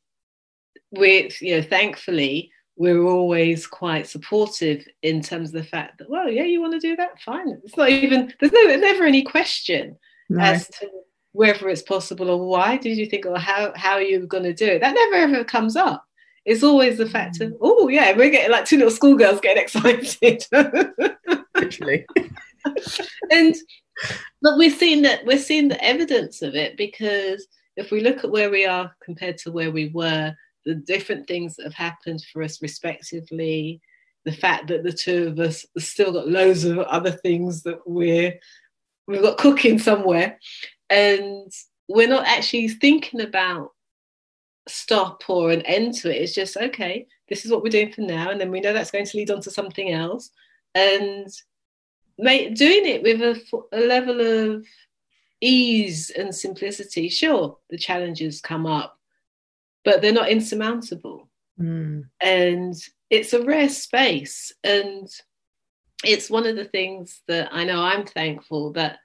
we 0.93 1.31
you 1.43 1.57
know 1.57 1.63
thankfully 1.63 2.51
we're 2.77 3.03
always 3.03 3.67
quite 3.67 4.07
supportive 4.07 4.87
in 5.03 5.21
terms 5.21 5.51
of 5.51 5.55
the 5.55 5.69
fact 5.69 5.99
that 5.99 6.09
well 6.09 6.31
yeah 6.31 6.45
you 6.45 6.61
want 6.61 6.73
to 6.73 6.81
do 6.81 6.97
that? 6.97 7.21
Fine. 7.21 7.61
It's 7.65 7.77
not 7.77 7.91
even 7.91 8.33
there's 8.41 8.53
no 8.53 8.67
there's 8.67 8.81
never 8.81 9.05
any 9.05 9.23
question 9.23 9.97
no. 10.31 10.43
as 10.43 10.69
to 10.69 10.89
whether 11.33 11.69
it's 11.69 11.83
possible 11.83 12.31
or 12.31 12.49
why 12.49 12.79
did 12.79 12.97
you 12.97 13.07
think 13.07 13.27
or 13.27 13.39
how 13.39 13.73
how 13.77 13.93
are 13.93 14.03
you 14.03 14.27
going 14.27 14.45
to 14.45 14.55
do 14.55 14.67
it. 14.67 14.81
That 14.81 14.95
never 14.95 15.17
ever 15.17 15.45
comes 15.45 15.77
up 15.77 16.08
it's 16.49 16.63
always 16.63 16.97
the 16.97 17.09
fact 17.09 17.43
of, 17.43 17.51
mm. 17.51 17.59
oh 17.61 17.89
yeah, 17.89 18.17
we're 18.17 18.31
getting 18.31 18.51
like 18.51 18.65
two 18.65 18.79
little 18.79 18.91
schoolgirls 18.91 19.41
getting 19.41 19.63
excited. 19.63 20.43
Literally. 21.55 22.07
and 23.31 23.55
but 24.41 24.57
we're 24.57 24.71
seeing 24.71 25.03
that 25.03 25.27
we're 25.27 25.39
seeing 25.39 25.69
the 25.69 25.85
evidence 25.85 26.41
of 26.41 26.55
it 26.55 26.79
because 26.79 27.47
if 27.77 27.91
we 27.91 28.01
look 28.01 28.25
at 28.25 28.31
where 28.31 28.51
we 28.51 28.65
are 28.65 28.91
compared 29.05 29.37
to 29.39 29.53
where 29.53 29.71
we 29.71 29.91
were, 29.91 30.35
the 30.65 30.75
different 30.75 31.29
things 31.29 31.55
that 31.57 31.65
have 31.65 31.75
happened 31.75 32.25
for 32.33 32.43
us 32.43 32.63
respectively, 32.63 33.83
the 34.25 34.33
fact 34.33 34.69
that 34.69 34.85
the 34.85 34.93
two 34.93 35.29
of 35.29 35.39
us 35.39 35.67
still 35.77 36.13
got 36.13 36.29
loads 36.29 36.65
of 36.65 36.79
other 36.79 37.11
things 37.11 37.63
that 37.65 37.81
we're 37.87 38.33
we've 39.07 39.21
got 39.21 39.37
cooking 39.37 39.79
somewhere, 39.79 40.39
and 40.89 41.53
we're 41.91 42.09
not 42.09 42.27
actually 42.27 42.69
thinking 42.69 43.21
about 43.21 43.73
stop 44.69 45.23
or 45.29 45.51
an 45.51 45.63
end 45.63 45.95
to 45.95 46.15
it. 46.15 46.23
It's 46.23 46.35
just 46.35 46.57
okay. 46.57 47.07
This 47.29 47.45
is 47.45 47.51
what 47.51 47.63
we're 47.63 47.71
doing 47.71 47.93
for 47.93 48.03
now, 48.03 48.31
and 48.31 48.41
then 48.41 48.51
we 48.51 48.61
know 48.61 48.73
that's 48.73 48.91
going 48.91 49.07
to 49.07 49.17
lead 49.17 49.31
on 49.31 49.41
to 49.43 49.51
something 49.51 49.93
else, 49.93 50.31
and 50.75 51.29
doing 52.19 52.87
it 52.87 53.03
with 53.03 53.21
a, 53.23 53.41
a 53.73 53.81
level 53.81 54.21
of 54.21 54.67
ease 55.41 56.11
and 56.11 56.35
simplicity. 56.35 57.09
Sure, 57.09 57.59
the 57.71 57.79
challenges 57.79 58.41
come 58.41 58.67
up, 58.67 58.99
but 59.85 60.03
they're 60.03 60.13
not 60.13 60.31
insurmountable. 60.31 61.29
Mm. 61.61 62.05
And 62.21 62.75
it's 63.11 63.33
a 63.33 63.45
rare 63.45 63.69
space. 63.69 64.53
And 64.65 65.09
it's 66.05 66.31
one 66.31 66.47
of 66.47 66.57
the 66.57 66.65
things 66.65 67.23
that 67.29 67.49
I 67.53 67.65
know 67.65 67.81
I'm 67.81 68.07
thankful 68.07 68.73
that 68.73 68.99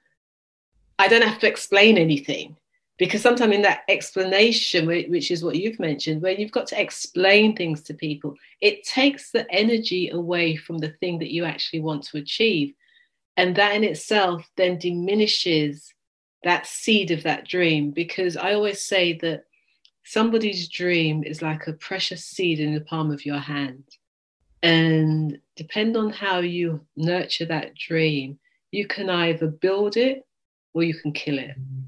I 0.98 1.08
don't 1.08 1.22
have 1.22 1.40
to 1.40 1.48
explain 1.48 1.98
anything. 1.98 2.56
Because 2.96 3.22
sometimes 3.22 3.54
in 3.54 3.62
that 3.62 3.82
explanation, 3.88 4.86
which 4.86 5.30
is 5.30 5.42
what 5.42 5.56
you've 5.56 5.80
mentioned, 5.80 6.22
where 6.22 6.32
you've 6.32 6.52
got 6.52 6.68
to 6.68 6.80
explain 6.80 7.56
things 7.56 7.82
to 7.82 7.94
people, 7.94 8.36
it 8.60 8.84
takes 8.84 9.32
the 9.32 9.50
energy 9.50 10.10
away 10.10 10.54
from 10.54 10.78
the 10.78 10.90
thing 11.00 11.18
that 11.18 11.32
you 11.32 11.44
actually 11.44 11.80
want 11.80 12.04
to 12.04 12.18
achieve. 12.18 12.72
And 13.36 13.56
that 13.56 13.74
in 13.74 13.82
itself 13.82 14.48
then 14.56 14.78
diminishes 14.78 15.92
that 16.44 16.66
seed 16.68 17.10
of 17.10 17.24
that 17.24 17.48
dream. 17.48 17.90
Because 17.90 18.36
I 18.36 18.54
always 18.54 18.84
say 18.84 19.14
that 19.18 19.44
somebody's 20.04 20.68
dream 20.68 21.24
is 21.24 21.42
like 21.42 21.66
a 21.66 21.72
precious 21.72 22.24
seed 22.24 22.60
in 22.60 22.74
the 22.74 22.80
palm 22.80 23.10
of 23.10 23.26
your 23.26 23.38
hand. 23.38 23.84
And 24.62 25.40
depend 25.56 25.96
on 25.96 26.10
how 26.10 26.38
you 26.38 26.86
nurture 26.96 27.46
that 27.46 27.74
dream, 27.74 28.38
you 28.70 28.86
can 28.86 29.10
either 29.10 29.48
build 29.48 29.96
it 29.96 30.24
or 30.74 30.84
you 30.84 30.94
can 30.94 31.12
kill 31.12 31.38
it. 31.38 31.58
Mm-hmm. 31.58 31.80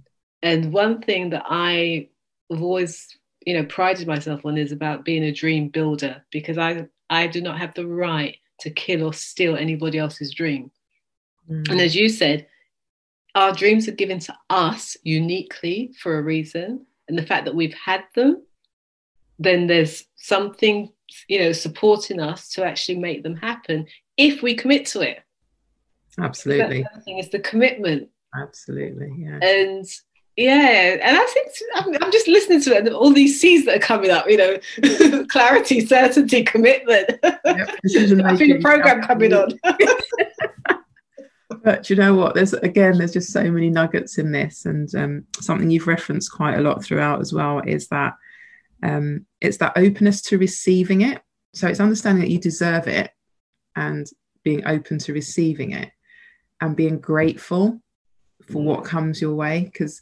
And 0.43 0.73
one 0.73 1.01
thing 1.03 1.31
that 1.31 1.45
I 1.47 2.09
have 2.51 2.63
always, 2.63 3.17
you 3.45 3.55
know, 3.55 3.65
prided 3.65 4.07
myself 4.07 4.45
on 4.45 4.59
is 4.59 4.73
about 4.73 5.05
being 5.05 5.25
a 5.25 5.33
dream 5.33 5.69
builder 5.69 6.25
because 6.31 6.59
I 6.59 6.87
I 7.09 7.27
do 7.27 7.41
not 7.41 7.59
have 7.59 7.75
the 7.75 7.87
right 7.87 8.37
to 8.61 8.71
kill 8.71 9.05
or 9.05 9.13
steal 9.13 9.57
anybody 9.57 9.99
else's 9.99 10.35
dream. 10.35 10.71
Mm. 11.51 11.71
And 11.71 11.81
as 11.81 11.95
you 11.95 12.09
said, 12.09 12.47
our 13.35 13.53
dreams 13.53 13.87
are 13.87 13.93
given 13.93 14.19
to 14.21 14.35
us 14.51 14.97
uniquely 15.03 15.93
for 16.01 16.19
a 16.19 16.23
reason 16.23 16.87
and 17.09 17.19
the 17.19 17.27
fact 17.27 17.45
that 17.45 17.55
we've 17.55 17.75
had 17.75 18.05
them, 18.15 18.43
then 19.39 19.67
there's 19.67 20.05
something, 20.17 20.91
you 21.29 21.39
know, 21.39 21.53
supporting 21.53 22.19
us 22.19 22.49
to 22.51 22.65
actually 22.65 22.99
make 22.99 23.23
them 23.23 23.37
happen 23.37 23.87
if 24.17 24.43
we 24.43 24.55
commit 24.55 24.87
to 24.87 25.03
it. 25.03 25.21
Absolutely. 26.19 26.83
That's 26.83 26.97
the 26.97 27.03
thing 27.03 27.19
is 27.19 27.29
the 27.29 27.39
commitment. 27.41 28.09
Absolutely. 28.35 29.13
Yeah. 29.19 29.39
And 29.43 29.85
yeah, 30.37 30.99
and 31.03 31.17
I 31.17 31.25
think 31.27 31.49
I'm, 31.77 32.03
I'm, 32.03 32.13
just 32.13 32.29
listening 32.29 32.61
to 32.63 32.77
it, 32.77 32.93
all 32.93 33.13
these 33.13 33.41
C's 33.41 33.65
that 33.65 33.77
are 33.77 33.81
coming 33.81 34.11
up, 34.11 34.29
you 34.29 34.37
know, 34.37 35.25
clarity, 35.29 35.85
certainty, 35.87 36.43
commitment. 36.43 37.09
Yep. 37.23 37.37
I 38.25 38.37
feel 38.37 38.57
a 38.57 38.61
program 38.61 39.03
coming 39.03 39.33
on. 39.33 39.59
but 41.65 41.89
you 41.89 41.97
know 41.97 42.15
what 42.15 42.35
there's 42.35 42.53
again 42.53 42.99
there's 42.99 43.13
just 43.13 43.33
so 43.33 43.51
many 43.51 43.71
nuggets 43.71 44.19
in 44.19 44.31
this 44.31 44.67
and 44.67 44.95
um, 44.95 45.25
something 45.41 45.71
you've 45.71 45.87
referenced 45.87 46.31
quite 46.31 46.57
a 46.57 46.61
lot 46.61 46.85
throughout 46.85 47.21
as 47.21 47.33
well 47.33 47.61
is 47.61 47.89
that 47.89 48.15
um, 48.83 49.25
it's 49.41 49.57
that 49.57 49.73
openness 49.77 50.21
to 50.23 50.39
receiving 50.39 51.01
it 51.01 51.23
so 51.55 51.67
it's 51.67 51.81
understanding 51.81 52.23
that 52.23 52.31
you 52.31 52.39
deserve 52.39 52.87
it 52.87 53.11
and 53.75 54.07
being 54.45 54.65
open 54.67 54.99
to 54.99 55.13
receiving 55.13 55.73
it 55.73 55.91
and 56.61 56.77
being 56.77 57.01
grateful 57.01 57.81
for 58.47 58.63
what 58.63 58.85
comes 58.85 59.21
your 59.21 59.35
way 59.35 59.65
because 59.65 60.01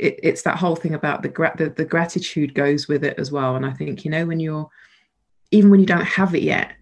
it, 0.00 0.18
it's 0.22 0.42
that 0.42 0.56
whole 0.56 0.76
thing 0.76 0.94
about 0.94 1.22
the, 1.22 1.28
gra- 1.28 1.54
the 1.56 1.70
the 1.70 1.84
gratitude 1.84 2.54
goes 2.54 2.88
with 2.88 3.04
it 3.04 3.18
as 3.18 3.30
well 3.30 3.56
and 3.56 3.66
i 3.66 3.72
think 3.72 4.04
you 4.04 4.10
know 4.10 4.26
when 4.26 4.40
you're 4.40 4.68
even 5.50 5.70
when 5.70 5.80
you 5.80 5.86
don't 5.86 6.04
have 6.04 6.34
it 6.34 6.42
yet 6.42 6.72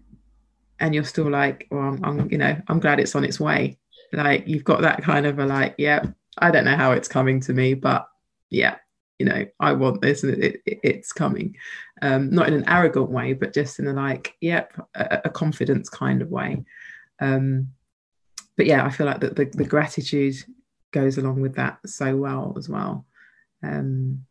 and 0.79 0.95
you're 0.95 1.03
still 1.03 1.29
like, 1.29 1.67
well, 1.71 1.81
I'm, 1.81 2.03
I'm, 2.03 2.31
you 2.31 2.37
know, 2.37 2.59
I'm 2.67 2.79
glad 2.79 2.99
it's 2.99 3.15
on 3.15 3.25
its 3.25 3.39
way. 3.39 3.77
Like 4.13 4.47
you've 4.47 4.63
got 4.63 4.81
that 4.81 5.03
kind 5.03 5.25
of 5.25 5.39
a 5.39 5.45
like, 5.45 5.75
yeah, 5.77 6.03
I 6.37 6.51
don't 6.51 6.65
know 6.65 6.75
how 6.75 6.93
it's 6.93 7.07
coming 7.07 7.39
to 7.41 7.53
me, 7.53 7.73
but 7.73 8.07
yeah, 8.49 8.77
you 9.19 9.25
know, 9.25 9.45
I 9.59 9.73
want 9.73 10.01
this 10.01 10.23
and 10.23 10.41
it, 10.41 10.61
it, 10.65 10.79
it's 10.83 11.11
coming. 11.11 11.55
Um, 12.01 12.29
not 12.31 12.47
in 12.47 12.53
an 12.53 12.69
arrogant 12.69 13.09
way, 13.09 13.33
but 13.33 13.53
just 13.53 13.79
in 13.79 13.87
a 13.87 13.93
like, 13.93 14.35
yep, 14.39 14.73
a, 14.95 15.21
a 15.25 15.29
confidence 15.29 15.89
kind 15.89 16.21
of 16.21 16.29
way. 16.29 16.63
Um, 17.19 17.69
but 18.55 18.65
yeah, 18.65 18.85
I 18.85 18.89
feel 18.89 19.05
like 19.05 19.19
that 19.21 19.35
the, 19.35 19.45
the 19.45 19.65
gratitude 19.65 20.35
goes 20.91 21.17
along 21.17 21.41
with 21.41 21.55
that 21.55 21.79
so 21.85 22.15
well 22.15 22.55
as 22.57 22.69
well. 22.69 23.05
Um, 23.63 24.25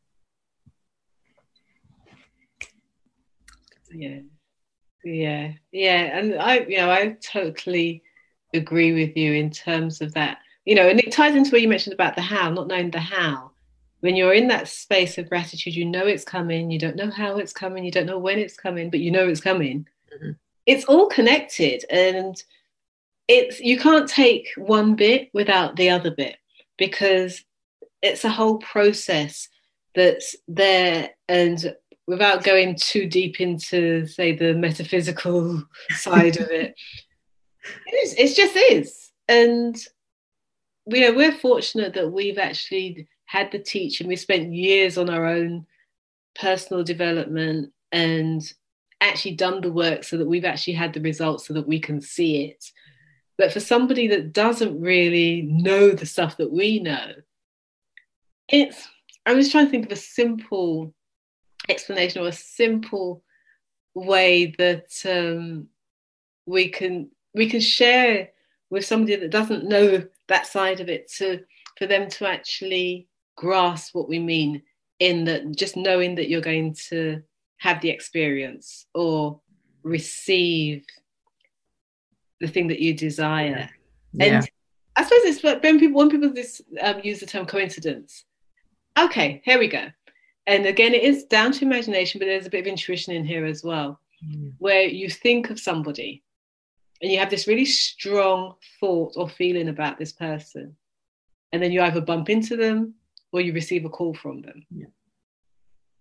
yeah 3.91 4.21
yeah, 5.05 5.53
yeah, 5.73 6.19
and 6.19 6.35
I, 6.35 6.61
you 6.61 6.79
know, 6.79 6.91
I 6.91 7.17
totally 7.23 8.03
agree 8.55 8.93
with 8.93 9.17
you 9.17 9.33
in 9.33 9.51
terms 9.51 10.01
of 10.01 10.15
that. 10.15 10.39
You 10.65 10.75
know, 10.75 10.89
and 10.89 11.01
it 11.01 11.13
ties 11.13 11.35
into 11.35 11.51
what 11.51 11.63
you 11.63 11.69
mentioned 11.69 11.95
about 11.95 12.15
the 12.15 12.23
how, 12.23 12.51
not 12.51 12.69
knowing 12.69 12.91
the 12.91 13.01
how. 13.01 13.53
When 14.01 14.15
you're 14.15 14.35
in 14.35 14.49
that 14.49 14.69
space 14.69 15.19
of 15.19 15.29
gratitude, 15.29 15.75
you 15.75 15.85
know 15.85 16.07
it's 16.07 16.25
coming. 16.25 16.71
You 16.71 16.79
don't 16.79 16.97
know 16.97 17.11
how 17.11 17.39
it's 17.39 17.53
coming. 17.53 17.85
You 17.85 17.91
don't 17.91 18.07
know 18.07 18.19
when 18.19 18.39
it's 18.39 18.57
coming, 18.57 18.91
but 18.91 19.01
you 19.01 19.11
know 19.11 19.27
it's 19.27 19.41
coming. 19.41 19.87
Mm-hmm. 20.15 20.33
It's 20.67 20.85
all 20.85 21.07
connected, 21.07 21.85
and 21.91 22.41
it's 23.29 23.61
you 23.61 23.79
can't 23.79 24.09
take 24.09 24.49
one 24.57 24.95
bit 24.95 25.31
without 25.33 25.77
the 25.77 25.91
other 25.91 26.11
bit 26.11 26.37
because 26.77 27.43
it's 28.03 28.25
a 28.25 28.31
whole 28.31 28.59
process 28.59 29.49
that's 29.95 30.37
there 30.47 31.11
and 31.29 31.75
without 32.07 32.45
going 32.45 32.77
too 32.77 33.07
deep 33.07 33.41
into 33.41 34.07
say 34.07 34.35
the 34.35 34.55
metaphysical 34.55 35.63
side 35.91 36.37
of 36.37 36.51
it 36.51 36.75
it 37.87 37.95
is 37.95 38.15
it 38.15 38.37
just 38.37 38.57
is. 38.57 39.11
And 39.29 39.77
you 40.87 41.01
know 41.01 41.17
we're 41.17 41.33
fortunate 41.33 41.95
that 41.95 42.11
we've 42.11 42.39
actually 42.39 43.09
had 43.27 43.53
the 43.53 43.59
teaching 43.59 44.07
we 44.07 44.17
spent 44.17 44.55
years 44.55 44.97
on 44.97 45.11
our 45.11 45.27
own 45.27 45.67
personal 46.35 46.83
development 46.83 47.73
and 47.93 48.43
actually 49.01 49.35
done 49.35 49.61
the 49.61 49.73
work 49.73 50.03
so 50.03 50.17
that 50.17 50.27
we've 50.27 50.47
actually 50.47 50.73
had 50.73 50.93
the 50.93 51.01
results 51.01 51.47
so 51.47 51.55
that 51.55 51.69
we 51.69 51.79
can 51.79 52.01
see 52.01 52.47
it. 52.47 52.73
But 53.37 53.53
for 53.53 53.61
somebody 53.61 54.09
that 54.09 54.33
doesn't 54.33 54.81
really 54.81 55.43
know 55.43 55.91
the 55.91 56.07
stuff 56.07 56.39
that 56.39 56.51
we 56.51 56.81
know 56.81 57.13
it's 58.49 58.89
i'm 59.27 59.37
just 59.37 59.51
trying 59.53 59.65
to 59.65 59.71
think 59.71 59.87
of 59.87 59.93
a 59.93 59.97
simple 59.97 60.93
explanation 61.69 62.23
or 62.23 62.29
a 62.29 62.33
simple 62.33 63.23
way 63.95 64.55
that 64.59 64.91
um, 65.07 65.69
we 66.47 66.69
can 66.69 67.11
we 67.35 67.49
can 67.49 67.61
share 67.61 68.31
with 68.71 68.85
somebody 68.85 69.17
that 69.17 69.31
doesn't 69.31 69.65
know 69.65 70.05
that 70.29 70.47
side 70.47 70.81
of 70.81 70.89
it 70.89 71.11
to 71.13 71.41
for 71.77 71.87
them 71.87 72.09
to 72.09 72.27
actually 72.27 73.09
grasp 73.37 73.95
what 73.95 74.09
we 74.09 74.19
mean 74.19 74.63
in 74.99 75.25
that 75.25 75.57
just 75.57 75.77
knowing 75.77 76.15
that 76.17 76.29
you're 76.29 76.41
going 76.41 76.75
to 76.75 77.23
have 77.59 77.81
the 77.81 77.91
experience 77.91 78.87
or 78.95 79.41
receive 79.83 80.85
the 82.41 82.49
thing 82.49 82.69
that 82.69 82.81
you 82.81 82.95
desire 82.95 83.69
yeah. 84.13 84.25
and 84.25 84.51
i 84.97 85.03
suppose 85.03 85.21
it's 85.25 85.43
when 85.43 85.79
people 85.79 85.99
when 85.99 86.11
people 86.11 86.33
this, 86.33 86.61
um, 86.83 87.01
use 87.03 87.21
the 87.21 87.27
term 87.27 87.47
coincidence 87.47 88.25
okay 89.05 89.41
here 89.45 89.59
we 89.59 89.69
go 89.69 89.87
and 90.49 90.65
again, 90.65 90.95
it 90.95 91.03
is 91.03 91.25
down 91.25 91.53
to 91.53 91.65
imagination, 91.65 92.19
but 92.19 92.25
there's 92.25 92.47
a 92.47 92.51
bit 92.51 92.61
of 92.61 92.67
intuition 92.67 93.13
in 93.13 93.23
here 93.23 93.45
as 93.45 93.63
well, 93.63 94.01
mm. 94.27 94.55
where 94.57 94.81
you 94.81 95.11
think 95.11 95.51
of 95.51 95.61
somebody 95.61 96.25
and 97.03 97.13
you 97.13 97.19
have 97.19 97.29
this 97.29 97.47
really 97.47 97.67
strong 97.67 98.55
thought 98.81 99.13
or 99.17 99.29
feeling 99.29 99.69
about 99.69 99.99
this 99.99 100.13
person. 100.13 100.75
And 101.53 101.63
then 101.63 101.71
you 101.71 101.83
either 101.83 102.01
bump 102.01 102.31
into 102.31 102.57
them 102.57 102.95
or 103.31 103.43
you 103.43 103.53
receive 103.53 103.85
a 103.85 103.91
call 103.91 104.15
from 104.15 104.41
them. 104.41 104.65
Yeah. 104.71 104.87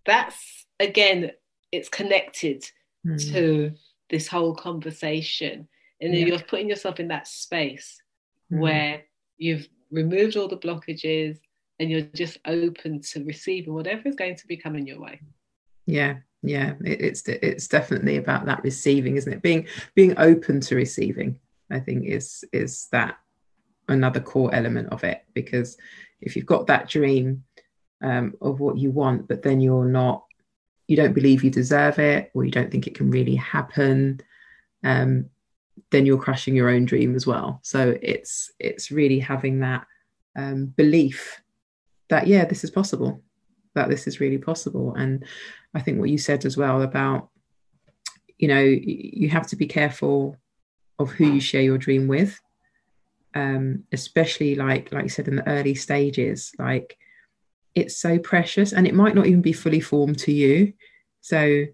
That's, 0.06 0.66
again, 0.80 1.32
it's 1.74 1.90
connected 1.90 2.64
mm. 3.06 3.32
to 3.34 3.74
this 4.10 4.30
whole 4.30 4.56
conversation. 4.56 5.68
And 6.00 6.14
then 6.14 6.22
yeah. 6.22 6.28
you're 6.28 6.40
putting 6.40 6.70
yourself 6.70 7.02
in 7.02 7.10
that 7.10 7.28
space 7.28 8.02
mm. 8.50 8.60
where 8.60 9.04
you've 9.38 9.68
removed 9.92 10.38
all 10.38 10.48
the 10.48 10.56
blockages, 10.56 11.38
and 11.80 11.90
you're 11.90 12.02
just 12.02 12.40
open 12.46 13.02
to 13.02 13.24
receiving 13.24 13.74
whatever 13.74 14.08
is 14.08 14.16
going 14.16 14.36
to 14.36 14.48
be 14.48 14.58
coming 14.58 14.88
your 14.88 15.00
way. 15.00 15.22
Yeah 15.86 16.18
yeah 16.44 16.74
it, 16.86 17.02
it's 17.02 17.28
it's 17.28 17.68
definitely 17.68 18.18
about 18.18 18.46
that 18.46 18.64
receiving 18.64 19.18
isn't 19.18 19.34
it? 19.34 19.42
Being 19.42 19.68
being 19.96 20.14
open 20.20 20.62
to 20.62 20.76
receiving 20.76 21.40
i 21.72 21.80
think 21.80 22.06
is 22.06 22.46
is 22.54 22.88
that 22.92 23.18
another 23.90 24.20
core 24.20 24.54
element 24.54 24.88
of 24.90 25.04
it 25.04 25.24
because 25.34 25.78
if 26.22 26.36
you've 26.36 26.46
got 26.46 26.68
that 26.68 26.88
dream 26.88 27.44
um, 28.04 28.36
of 28.40 28.60
what 28.60 28.78
you 28.78 28.92
want 28.92 29.28
but 29.28 29.42
then 29.42 29.60
you're 29.60 29.84
not 29.84 30.26
you 30.88 30.96
don't 30.96 31.14
believe 31.14 31.44
you 31.44 31.50
deserve 31.50 31.98
it 31.98 32.30
or 32.36 32.46
you 32.46 32.52
don't 32.52 32.70
think 32.70 32.86
it 32.86 32.94
can 32.94 33.10
really 33.10 33.36
happen 33.36 34.22
um, 34.84 35.28
then 35.92 36.06
you're 36.06 36.18
crushing 36.18 36.56
your 36.56 36.70
own 36.70 36.86
dream 36.86 37.16
as 37.16 37.26
well. 37.26 37.60
So 37.64 37.98
it's 38.02 38.52
it's 38.60 38.92
really 38.92 39.20
having 39.20 39.60
that 39.62 39.86
um, 40.36 40.68
belief 40.68 41.42
that 42.10 42.28
yeah 42.28 42.46
this 42.46 42.64
is 42.64 42.72
possible 42.72 43.22
that 43.76 43.90
this 43.90 44.08
is 44.08 44.20
really 44.20 44.40
possible. 44.40 44.96
And 44.96 45.24
i 45.74 45.82
think 45.82 46.00
what 46.00 46.10
you 46.10 46.18
said 46.18 46.46
as 46.46 46.58
well 46.58 46.82
about 46.82 47.30
you 48.38 48.48
know 48.48 48.62
you 48.62 49.30
have 49.30 49.48
to 49.48 49.56
be 49.56 49.68
careful 49.68 50.38
of 51.00 51.12
who 51.12 51.26
you 51.26 51.42
share 51.42 51.62
your 51.62 51.78
dream 51.78 52.08
with 52.08 52.40
um, 53.36 53.84
especially 53.92 54.56
like 54.56 54.92
like 54.92 55.04
you 55.04 55.10
said 55.10 55.28
in 55.28 55.36
the 55.36 55.48
early 55.48 55.76
stages 55.76 56.52
like 56.58 56.98
it's 57.78 57.96
so 57.96 58.18
precious 58.18 58.74
and 58.74 58.88
it 58.88 58.96
might 58.96 59.14
not 59.14 59.28
even 59.28 59.42
be 59.42 59.54
fully 59.54 59.80
formed 59.80 60.18
to 60.18 60.32
you. 60.32 60.74
So 61.22 61.66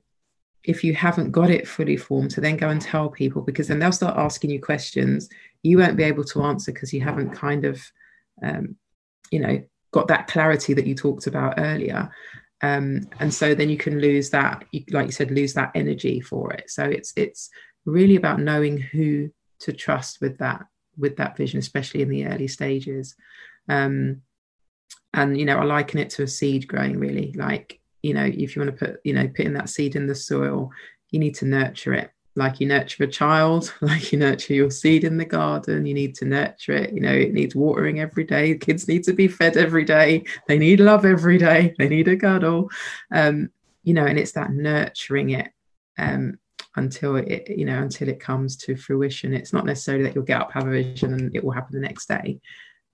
if 0.66 0.84
you 0.84 0.94
haven't 0.94 1.32
got 1.32 1.50
it 1.50 1.66
fully 1.66 1.96
formed 1.96 2.32
to 2.32 2.42
then 2.42 2.58
go 2.58 2.68
and 2.68 2.82
tell 2.82 3.10
people 3.10 3.42
because 3.42 3.70
then 3.70 3.80
they'll 3.80 3.94
start 3.94 4.18
asking 4.18 4.50
you 4.50 4.62
questions 4.62 5.30
you 5.62 5.78
won't 5.78 5.96
be 5.96 6.04
able 6.04 6.26
to 6.26 6.44
answer 6.44 6.74
because 6.74 6.94
you 6.94 7.00
haven't 7.00 7.32
kind 7.32 7.64
of 7.64 7.82
um, 8.42 8.76
you 9.32 9.40
know 9.40 9.64
got 9.94 10.08
that 10.10 10.28
clarity 10.28 10.74
that 10.74 10.86
you 10.86 10.96
talked 10.96 11.28
about 11.28 11.54
earlier. 11.58 12.12
Um, 12.62 13.08
and 13.20 13.34
so 13.34 13.54
then 13.56 13.70
you 13.70 13.78
can 13.78 14.00
lose 14.00 14.30
that 14.32 14.66
like 14.92 15.06
you 15.06 15.12
said 15.12 15.32
lose 15.32 15.54
that 15.54 15.72
energy 15.76 16.20
for 16.20 16.52
it. 16.52 16.70
So 16.70 16.84
it's 16.84 17.14
it's 17.16 17.50
really 17.86 18.16
about 18.18 18.42
knowing 18.42 18.78
who 18.78 19.30
to 19.60 19.72
trust 19.72 20.20
with 20.20 20.38
that 20.40 20.66
with 20.98 21.18
that 21.18 21.38
vision 21.38 21.60
especially 21.60 22.02
in 22.02 22.10
the 22.10 22.26
early 22.26 22.48
stages. 22.48 23.16
Um, 23.70 24.22
and 25.16 25.38
you 25.38 25.46
know 25.46 25.60
i 25.60 25.64
liken 25.64 26.00
it 26.00 26.10
to 26.12 26.24
a 26.24 26.28
seed 26.28 26.68
growing 26.68 27.00
really. 27.00 27.34
Like 27.34 27.80
you 28.02 28.14
know 28.14 28.26
if 28.26 28.56
you 28.56 28.62
want 28.62 28.78
to 28.78 28.86
put 28.86 29.00
you 29.04 29.14
know 29.14 29.28
putting 29.28 29.54
that 29.54 29.70
seed 29.70 29.96
in 29.96 30.08
the 30.08 30.16
soil 30.16 30.72
you 31.12 31.20
need 31.20 31.36
to 31.36 31.46
nurture 31.46 31.94
it 31.94 32.12
like 32.36 32.60
you 32.60 32.68
nurture 32.68 33.04
a 33.04 33.08
child 33.08 33.74
like 33.82 34.12
you 34.12 34.20
nurture 34.20 34.54
your 34.54 34.72
seed 34.72 35.04
in 35.04 35.18
the 35.18 35.26
garden 35.26 35.86
you 35.86 35.94
need 35.94 36.16
to 36.16 36.26
nurture 36.26 36.74
it 36.74 36.94
you 36.94 37.02
know 37.02 37.12
it 37.12 37.34
needs 37.34 37.56
watering 37.56 38.00
every 38.00 38.24
day 38.24 38.58
kids 38.58 38.88
need 38.88 39.04
to 39.04 39.14
be 39.14 39.28
fed 39.28 39.56
every 39.56 39.86
day 39.86 40.24
they 40.48 40.58
need 40.58 40.80
love 40.80 41.06
every 41.06 41.38
day 41.38 41.74
they 41.78 41.88
need 41.88 42.08
a 42.08 42.18
cuddle. 42.18 42.70
Um 43.12 43.50
you 43.84 43.94
know 43.94 44.06
and 44.06 44.18
it's 44.18 44.32
that 44.34 44.52
nurturing 44.52 45.32
it 45.32 45.50
um 45.98 46.40
until 46.76 47.18
it 47.18 47.50
you 47.50 47.66
know 47.66 47.80
until 47.80 48.10
it 48.10 48.20
comes 48.20 48.56
to 48.58 48.76
fruition. 48.76 49.34
It's 49.34 49.54
not 49.54 49.66
necessarily 49.66 50.04
that 50.06 50.16
you'll 50.16 50.24
get 50.24 50.42
up 50.42 50.52
have 50.54 50.68
a 50.68 50.72
vision 50.72 51.14
and 51.14 51.36
it 51.36 51.44
will 51.44 51.52
happen 51.52 51.76
the 51.76 51.88
next 51.88 52.08
day 52.08 52.40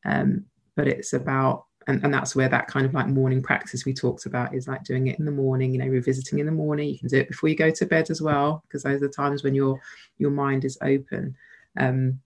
um 0.06 0.46
but 0.76 0.88
it's 0.88 1.14
about 1.14 1.66
and, 1.88 2.04
and 2.04 2.14
that's 2.14 2.36
where 2.36 2.50
that 2.50 2.68
kind 2.68 2.86
of 2.86 2.94
like 2.94 3.08
morning 3.08 3.42
practice 3.42 3.86
we 3.86 3.94
talked 3.94 4.26
about 4.26 4.54
is 4.54 4.68
like 4.68 4.84
doing 4.84 5.08
it 5.08 5.18
in 5.20 5.26
the 5.26 5.32
morning 5.32 5.74
you 5.74 5.80
know 5.80 5.88
revisiting 5.88 6.40
in 6.40 6.46
the 6.46 6.52
morning 6.52 6.90
you 6.90 7.00
can 7.00 7.08
do 7.08 7.18
it 7.18 7.28
before 7.28 7.50
you 7.50 7.56
go 7.56 7.72
to 7.72 7.86
bed 7.86 8.10
as 8.10 8.22
well 8.22 8.64
because 8.68 8.84
those 8.84 9.02
are 9.02 9.08
the 9.08 9.14
times 9.14 9.44
when 9.44 9.56
your 9.56 9.80
your 10.18 10.32
mind 10.32 10.66
is 10.66 10.78
open 10.82 11.36
um 11.78 12.20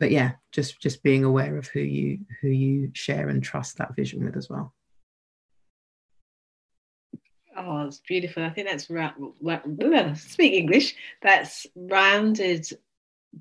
but 0.00 0.10
yeah 0.10 0.32
just 0.52 0.80
just 0.80 1.02
being 1.02 1.24
aware 1.24 1.56
of 1.56 1.66
who 1.68 1.80
you 1.80 2.18
who 2.40 2.48
you 2.48 2.90
share 2.94 3.28
and 3.28 3.42
trust 3.42 3.76
that 3.78 3.94
vision 3.94 4.24
with 4.24 4.36
as 4.36 4.48
well 4.48 4.72
Oh, 7.56 7.82
it's 7.82 8.00
beautiful. 8.00 8.42
I 8.42 8.50
think 8.50 8.68
that's 8.68 8.90
ra- 8.90 9.14
speak 10.14 10.54
English. 10.54 10.96
That's 11.22 11.66
rounded 11.76 12.66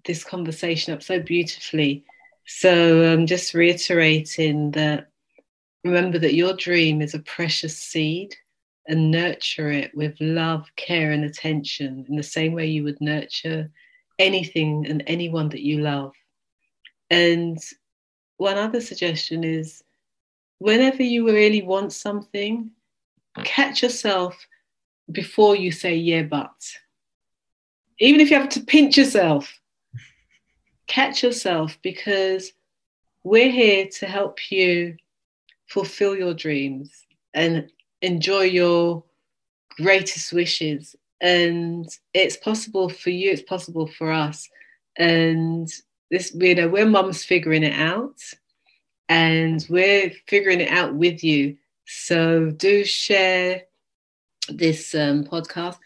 this 0.05 0.23
conversation 0.23 0.93
up 0.93 1.01
so 1.01 1.19
beautifully. 1.19 2.05
So, 2.45 3.13
um, 3.13 3.25
just 3.25 3.53
reiterating 3.53 4.71
that 4.71 5.09
remember 5.83 6.17
that 6.19 6.35
your 6.35 6.53
dream 6.53 7.01
is 7.01 7.13
a 7.13 7.19
precious 7.19 7.77
seed 7.77 8.35
and 8.87 9.11
nurture 9.11 9.71
it 9.71 9.95
with 9.95 10.15
love, 10.19 10.65
care, 10.75 11.11
and 11.11 11.23
attention 11.23 12.05
in 12.09 12.15
the 12.15 12.23
same 12.23 12.53
way 12.53 12.65
you 12.67 12.83
would 12.83 12.99
nurture 12.99 13.69
anything 14.19 14.85
and 14.87 15.03
anyone 15.07 15.49
that 15.49 15.61
you 15.61 15.79
love. 15.79 16.13
And 17.09 17.57
one 18.37 18.57
other 18.57 18.81
suggestion 18.81 19.43
is 19.43 19.83
whenever 20.59 21.03
you 21.03 21.25
really 21.25 21.61
want 21.61 21.93
something, 21.93 22.71
catch 23.43 23.83
yourself 23.83 24.47
before 25.11 25.55
you 25.55 25.71
say, 25.71 25.95
yeah, 25.95 26.23
but. 26.23 26.51
Even 27.99 28.21
if 28.21 28.31
you 28.31 28.37
have 28.37 28.49
to 28.49 28.61
pinch 28.61 28.97
yourself, 28.97 29.59
catch 30.87 31.23
yourself 31.23 31.77
because 31.81 32.51
we're 33.23 33.51
here 33.51 33.87
to 33.99 34.07
help 34.07 34.51
you 34.51 34.97
fulfill 35.73 36.15
your 36.15 36.35
dreams 36.35 37.07
and 37.33 37.67
enjoy 38.03 38.43
your 38.43 39.03
greatest 39.81 40.31
wishes. 40.31 40.95
And 41.19 41.89
it's 42.13 42.37
possible 42.37 42.89
for 42.89 43.09
you, 43.09 43.31
it's 43.31 43.41
possible 43.41 43.87
for 43.87 44.11
us. 44.11 44.47
And 44.97 45.67
this, 46.11 46.31
you 46.35 46.53
know, 46.53 46.67
we're 46.67 46.85
mums 46.85 47.23
figuring 47.23 47.63
it 47.63 47.73
out 47.73 48.19
and 49.09 49.65
we're 49.67 50.11
figuring 50.27 50.61
it 50.61 50.69
out 50.69 50.93
with 50.93 51.23
you. 51.23 51.57
So 51.85 52.51
do 52.51 52.85
share 52.85 53.63
this 54.49 54.93
um, 54.93 55.23
podcast. 55.23 55.79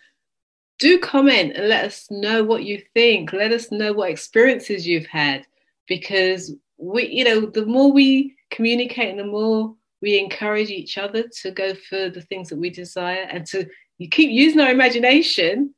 Do 0.79 0.99
comment 0.99 1.53
and 1.55 1.69
let 1.69 1.85
us 1.85 2.07
know 2.11 2.43
what 2.43 2.65
you 2.65 2.83
think. 2.93 3.31
Let 3.31 3.53
us 3.53 3.71
know 3.71 3.93
what 3.93 4.11
experiences 4.11 4.85
you've 4.85 5.07
had 5.07 5.47
because 5.87 6.53
we, 6.77 7.07
you 7.07 7.23
know, 7.23 7.45
the 7.45 7.65
more 7.65 7.91
we 7.91 8.35
communicate 8.51 9.09
and 9.09 9.19
the 9.19 9.25
more 9.25 9.75
we 10.01 10.19
encourage 10.19 10.69
each 10.69 10.97
other 10.97 11.23
to 11.41 11.51
go 11.51 11.73
for 11.73 12.09
the 12.09 12.21
things 12.21 12.49
that 12.49 12.57
we 12.57 12.69
desire 12.69 13.27
and 13.29 13.45
to 13.47 13.67
you 13.97 14.09
keep 14.09 14.29
using 14.29 14.59
our 14.59 14.71
imagination. 14.71 15.73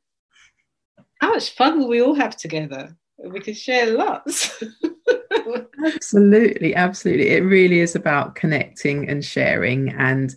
How 1.20 1.30
much 1.30 1.50
fun 1.50 1.78
will 1.78 1.88
we 1.88 2.02
all 2.02 2.14
have 2.14 2.36
together? 2.36 2.96
We 3.18 3.40
can 3.40 3.54
share 3.54 3.86
lots. 3.96 4.62
Absolutely 5.84 6.74
absolutely. 6.74 7.30
It 7.30 7.40
really 7.40 7.80
is 7.80 7.94
about 7.94 8.34
connecting 8.34 9.08
and 9.08 9.24
sharing 9.24 9.90
and 9.90 10.34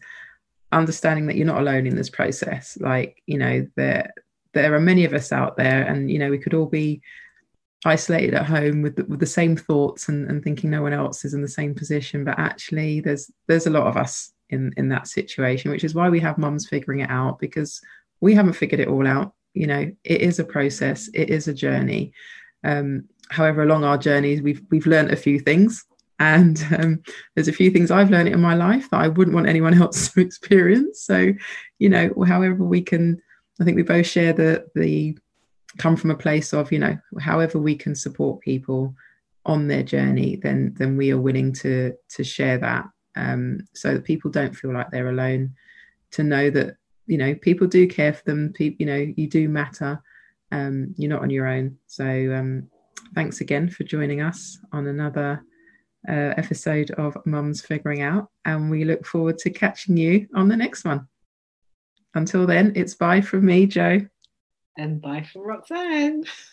understanding 0.72 1.28
that 1.28 1.36
you're 1.36 1.46
not 1.46 1.60
alone 1.60 1.86
in 1.86 1.96
this 1.96 2.10
process. 2.10 2.78
Like 2.80 3.22
you 3.26 3.38
know 3.38 3.68
there 3.76 4.14
there 4.54 4.74
are 4.74 4.80
many 4.80 5.04
of 5.06 5.14
us 5.14 5.32
out 5.32 5.58
there 5.58 5.84
and 5.84 6.10
you 6.10 6.20
know 6.20 6.30
we 6.30 6.38
could 6.38 6.54
all 6.54 6.68
be 6.68 7.02
isolated 7.86 8.34
at 8.34 8.46
home 8.46 8.82
with 8.82 8.96
the, 8.96 9.06
with 9.06 9.20
the 9.20 9.26
same 9.26 9.56
thoughts 9.56 10.10
and, 10.10 10.30
and 10.30 10.44
thinking 10.44 10.70
no 10.70 10.82
one 10.82 10.94
else 10.94 11.26
is 11.26 11.34
in 11.34 11.42
the 11.42 11.48
same 11.48 11.74
position. 11.76 12.24
But 12.24 12.40
actually 12.40 13.02
there's 13.02 13.32
there's 13.48 13.68
a 13.68 13.72
lot 13.72 13.88
of 13.88 13.98
us 13.98 14.32
in 14.50 14.74
in 14.78 14.90
that 14.90 15.08
situation 15.08 15.72
which 15.72 15.84
is 15.84 15.96
why 15.96 16.10
we 16.10 16.20
have 16.20 16.38
mums 16.38 16.68
figuring 16.68 17.00
it 17.00 17.10
out 17.10 17.40
because 17.40 17.82
we 18.22 18.34
haven't 18.34 18.54
figured 18.54 18.80
it 18.80 18.88
all 18.88 19.08
out. 19.08 19.34
You 19.54 19.68
know 19.68 19.92
it 20.04 20.22
is 20.22 20.40
a 20.40 20.44
process. 20.44 21.10
It 21.14 21.30
is 21.30 21.48
a 21.48 21.54
journey. 21.54 22.14
Um, 22.64 23.06
however 23.30 23.64
along 23.64 23.84
our 23.84 23.98
journeys 23.98 24.42
we've 24.42 24.62
we've 24.70 24.88
learned 24.88 25.12
a 25.12 25.18
few 25.18 25.40
things. 25.40 25.84
And 26.20 26.64
um, 26.80 27.04
there's 27.36 27.48
a 27.48 27.54
few 27.54 27.72
things 27.72 27.92
I've 27.92 28.12
learned 28.12 28.30
in 28.30 28.40
my 28.40 28.54
life 28.54 28.90
that 28.92 29.02
I 29.02 29.08
wouldn't 29.10 29.36
want 29.36 29.50
anyone 29.50 29.74
else 29.82 30.10
to 30.10 30.22
experience. 30.22 31.02
So 31.02 31.34
you 31.80 31.90
know 31.90 32.14
however 32.26 32.64
we 32.64 32.82
can 32.82 33.22
I 33.60 33.66
think 33.66 33.76
we 33.76 33.84
both 33.84 34.08
share 34.08 34.34
the 34.34 34.66
the 34.76 35.18
come 35.78 35.96
from 35.96 36.12
a 36.12 36.16
place 36.16 36.54
of 36.54 36.72
you 36.72 36.80
know 36.80 36.98
however 37.20 37.58
we 37.60 37.76
can 37.76 37.96
support 37.96 38.40
people 38.42 38.94
on 39.46 39.68
their 39.68 39.84
journey 39.84 40.36
then 40.38 40.74
then 40.78 40.96
we 40.96 41.12
are 41.12 41.20
willing 41.20 41.52
to 41.52 41.94
to 42.10 42.24
share 42.24 42.58
that 42.58 42.86
um, 43.16 43.60
so 43.74 43.94
that 43.94 44.04
people 44.04 44.32
don't 44.32 44.56
feel 44.56 44.74
like 44.74 44.90
they're 44.92 45.10
alone. 45.10 45.54
To 46.12 46.24
know 46.24 46.50
that 46.52 46.76
you 47.08 47.18
know 47.18 47.36
people 47.36 47.68
do 47.68 47.88
care 47.88 48.14
for 48.14 48.24
them 48.24 48.54
people 48.54 48.78
you 48.80 48.86
know 48.86 49.14
you 49.18 49.28
do 49.28 49.50
matter 49.50 50.02
um, 50.52 50.94
you're 50.98 51.10
not 51.10 51.24
on 51.24 51.30
your 51.30 51.48
own. 51.48 51.78
So 51.88 52.06
um, 52.06 52.70
thanks 53.16 53.42
again 53.42 53.70
for 53.70 53.84
joining 53.84 54.22
us 54.22 54.60
on 54.72 54.88
another 54.88 55.44
uh, 56.08 56.34
episode 56.38 56.92
of 56.92 57.18
mums 57.26 57.62
figuring 57.62 58.02
out 58.02 58.30
and 58.46 58.70
we 58.70 58.84
look 58.84 59.06
forward 59.06 59.38
to 59.40 59.50
catching 59.50 59.98
you 59.98 60.28
on 60.36 60.48
the 60.48 60.58
next 60.58 60.86
one. 60.86 61.08
Until 62.14 62.46
then 62.46 62.74
it's 62.76 62.94
bye 62.94 63.22
from 63.22 63.46
me 63.46 63.66
jo 63.66 64.02
and 64.78 65.02
bye 65.02 65.24
from 65.24 65.44
Roxanne. 65.44 66.26